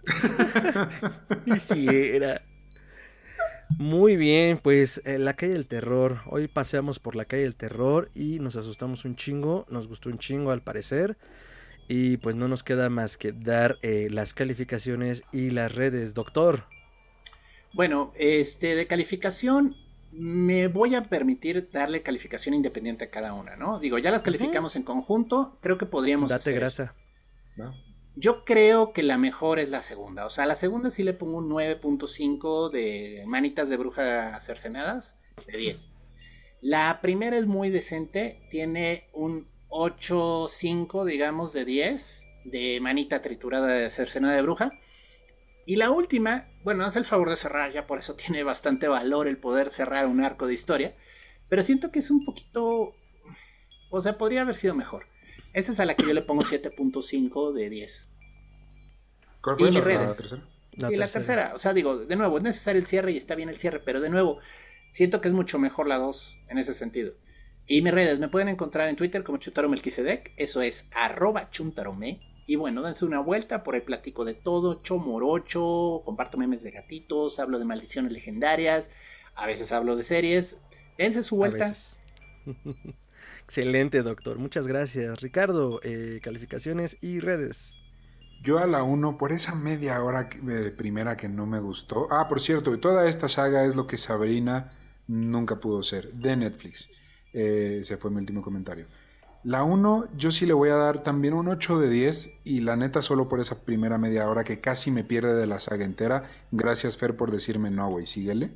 [1.46, 2.42] y sí era.
[3.78, 6.20] Muy bien, pues eh, la calle del terror.
[6.26, 10.18] Hoy paseamos por la calle del terror y nos asustamos un chingo, nos gustó un
[10.18, 11.16] chingo al parecer.
[11.88, 16.64] Y pues no nos queda más que dar eh, las calificaciones y las redes, doctor.
[17.74, 19.76] Bueno, este de calificación
[20.12, 23.80] me voy a permitir darle calificación independiente a cada una, ¿no?
[23.80, 26.94] Digo, ya las calificamos en conjunto, creo que podríamos Date grasa.
[27.56, 27.74] ¿No?
[28.16, 30.24] Yo creo que la mejor es la segunda.
[30.26, 35.58] O sea, la segunda sí le pongo un 9.5 de manitas de bruja cercenadas de
[35.58, 35.88] 10.
[36.60, 43.90] La primera es muy decente, tiene un 8.5, digamos, de 10 de manita triturada de
[43.90, 44.70] cercenada de bruja.
[45.66, 49.26] Y la última, bueno, hace el favor de cerrar, ya por eso tiene bastante valor
[49.26, 50.94] el poder cerrar un arco de historia.
[51.48, 52.94] Pero siento que es un poquito.
[53.90, 55.06] O sea, podría haber sido mejor.
[55.54, 58.08] Esa es a la que yo le pongo 7.5 de 10.
[59.40, 60.42] ¿Cuál fue la, tercera?
[60.72, 61.52] sí, la tercera.
[61.54, 64.00] O sea, digo, de nuevo, es necesario el cierre y está bien el cierre, pero
[64.00, 64.40] de nuevo,
[64.90, 67.14] siento que es mucho mejor la 2 en ese sentido.
[67.66, 69.70] Y mis redes me pueden encontrar en Twitter como Chuntaro
[70.36, 72.20] eso es arroba chuntarome.
[72.46, 77.38] Y bueno, dense una vuelta, por ahí platico de todo, chomorocho, comparto memes de gatitos,
[77.38, 78.90] hablo de maldiciones legendarias,
[79.34, 80.56] a veces hablo de series.
[80.98, 81.72] Dense su vuelta.
[83.44, 84.38] Excelente, doctor.
[84.38, 85.20] Muchas gracias.
[85.20, 87.76] Ricardo, eh, calificaciones y redes.
[88.40, 92.08] Yo a la 1, por esa media hora de primera que no me gustó.
[92.10, 94.72] Ah, por cierto, toda esta saga es lo que Sabrina
[95.06, 96.90] nunca pudo ser, de Netflix.
[97.32, 98.86] Eh, ese fue mi último comentario.
[99.44, 102.76] La 1, yo sí le voy a dar también un 8 de 10 y la
[102.76, 106.30] neta solo por esa primera media hora que casi me pierde de la saga entera.
[106.50, 108.52] Gracias Fer por decirme no, güey, síguele.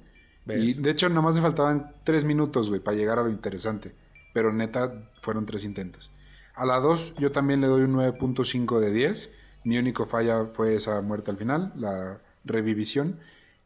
[0.46, 3.92] Y de hecho nomás me faltaban 3 minutos, güey, para llegar a lo interesante
[4.38, 6.12] pero neta fueron tres intentos.
[6.54, 9.34] A la 2 yo también le doy un 9.5 de 10.
[9.64, 13.18] Mi único falla fue esa muerte al final, la revivisión.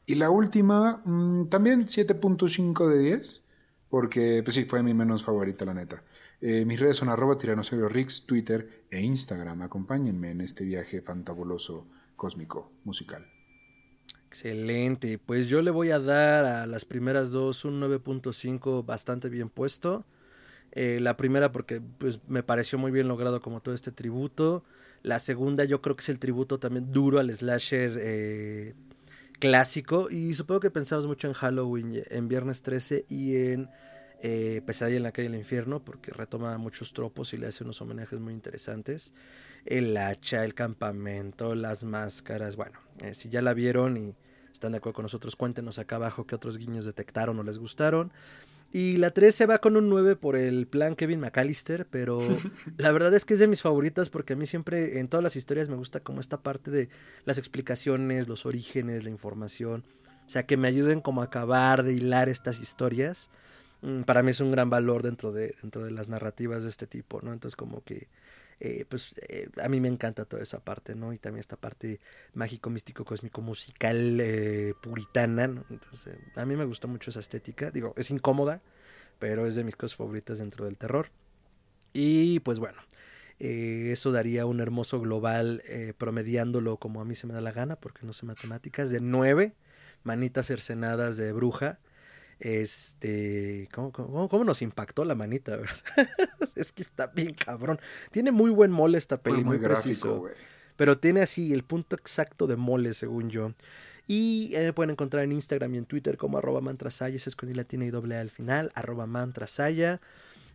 [0.06, 3.42] Y la última, mm, también 7.5 de 10,
[3.90, 6.04] porque pues sí, fue mi menos favorita, la neta.
[6.40, 7.36] Eh, mis redes son arroba
[7.90, 9.60] Rix, Twitter e Instagram.
[9.60, 11.86] Acompáñenme en este viaje fantabuloso,
[12.16, 13.26] cósmico, musical.
[14.26, 19.50] Excelente, pues yo le voy a dar a las primeras dos un 9.5 bastante bien
[19.50, 20.06] puesto.
[20.72, 24.64] Eh, la primera porque pues, me pareció muy bien logrado como todo este tributo.
[25.02, 28.74] La segunda yo creo que es el tributo también duro al slasher eh,
[29.38, 30.08] clásico.
[30.10, 33.68] Y supongo que pensamos mucho en Halloween, en Viernes 13 y en
[34.22, 37.80] eh, Pesadilla en la calle del infierno porque retoma muchos tropos y le hace unos
[37.82, 39.12] homenajes muy interesantes.
[39.64, 42.56] El hacha, el campamento, las máscaras.
[42.56, 42.78] Bueno,
[43.12, 44.14] si ya la vieron y
[44.52, 48.12] están de acuerdo con nosotros, cuéntenos acá abajo qué otros guiños detectaron o les gustaron.
[48.72, 52.18] Y la 3 se va con un 9 por el plan Kevin McAllister, pero
[52.78, 55.36] la verdad es que es de mis favoritas porque a mí siempre en todas las
[55.36, 56.88] historias me gusta como esta parte de
[57.26, 59.84] las explicaciones, los orígenes, la información.
[60.26, 63.30] O sea, que me ayuden como a acabar de hilar estas historias.
[63.82, 66.86] Mm, para mí es un gran valor dentro de, dentro de las narrativas de este
[66.86, 67.34] tipo, ¿no?
[67.34, 68.08] Entonces como que
[68.60, 71.12] eh, pues eh, a mí me encanta toda esa parte, ¿no?
[71.12, 72.00] Y también esta parte
[72.34, 75.64] mágico, místico, cósmico, musical, eh, puritana, ¿no?
[75.70, 77.70] Entonces, a mí me gusta mucho esa estética.
[77.70, 78.62] Digo, es incómoda,
[79.18, 81.10] pero es de mis cosas favoritas dentro del terror.
[81.92, 82.80] Y pues bueno,
[83.38, 85.62] eso daría un hermoso global
[85.98, 89.54] promediándolo como a mí se me da la gana, porque no sé matemáticas, de nueve
[90.04, 91.80] manitas cercenadas de bruja
[92.42, 95.76] este, ¿cómo, cómo, nos impactó la manita, verdad?
[96.56, 97.80] es que está bien cabrón.
[98.10, 100.24] Tiene muy buen mole esta peli, muy, preciso.
[100.76, 103.52] Pero tiene así el punto exacto de mole, según yo.
[104.08, 107.84] Y eh, pueden encontrar en Instagram y en Twitter como arroba mantrasaya, es con latina
[107.84, 110.00] y doble al final, arroba mantrasaya.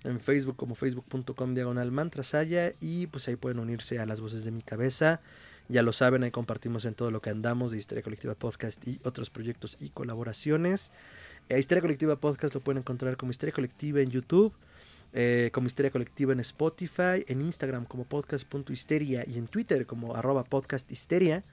[0.04, 2.74] En Facebook como facebook.com diagonal mantrasaya.
[2.82, 5.22] Y pues ahí pueden unirse a las voces de mi cabeza.
[5.70, 9.00] Ya lo saben, ahí compartimos en todo lo que andamos de Historia Colectiva Podcast y
[9.06, 10.92] otros proyectos y colaboraciones.
[11.50, 14.54] Historia Colectiva Podcast lo pueden encontrar como Historia Colectiva en YouTube,
[15.14, 20.44] eh, como Historia Colectiva en Spotify, en Instagram como podcast.histeria y en Twitter como arroba
[20.44, 21.44] podcasthisteria.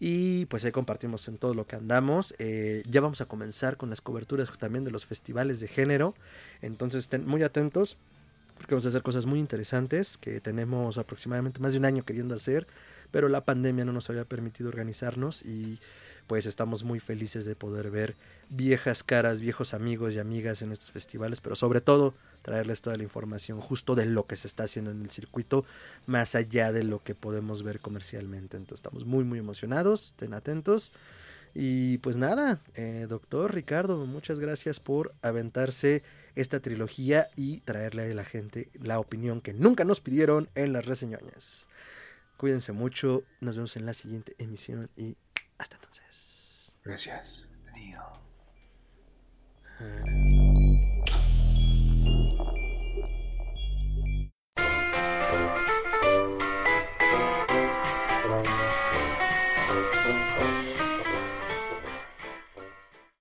[0.00, 2.34] Y pues ahí compartimos en todo lo que andamos.
[2.38, 6.14] Eh, ya vamos a comenzar con las coberturas también de los festivales de género.
[6.60, 7.96] Entonces estén muy atentos
[8.56, 12.34] porque vamos a hacer cosas muy interesantes que tenemos aproximadamente más de un año queriendo
[12.34, 12.66] hacer,
[13.12, 15.78] pero la pandemia no nos había permitido organizarnos y
[16.28, 18.14] pues estamos muy felices de poder ver
[18.50, 23.02] viejas caras, viejos amigos y amigas en estos festivales, pero sobre todo traerles toda la
[23.02, 25.64] información justo de lo que se está haciendo en el circuito,
[26.06, 28.58] más allá de lo que podemos ver comercialmente.
[28.58, 30.92] Entonces estamos muy, muy emocionados, estén atentos.
[31.54, 36.02] Y pues nada, eh, doctor Ricardo, muchas gracias por aventarse
[36.36, 40.84] esta trilogía y traerle a la gente la opinión que nunca nos pidieron en las
[40.84, 41.66] reseñoñas.
[42.36, 45.16] Cuídense mucho, nos vemos en la siguiente emisión y
[45.58, 46.07] hasta entonces.
[46.88, 47.46] Gracias.
[47.70, 48.18] Adiós.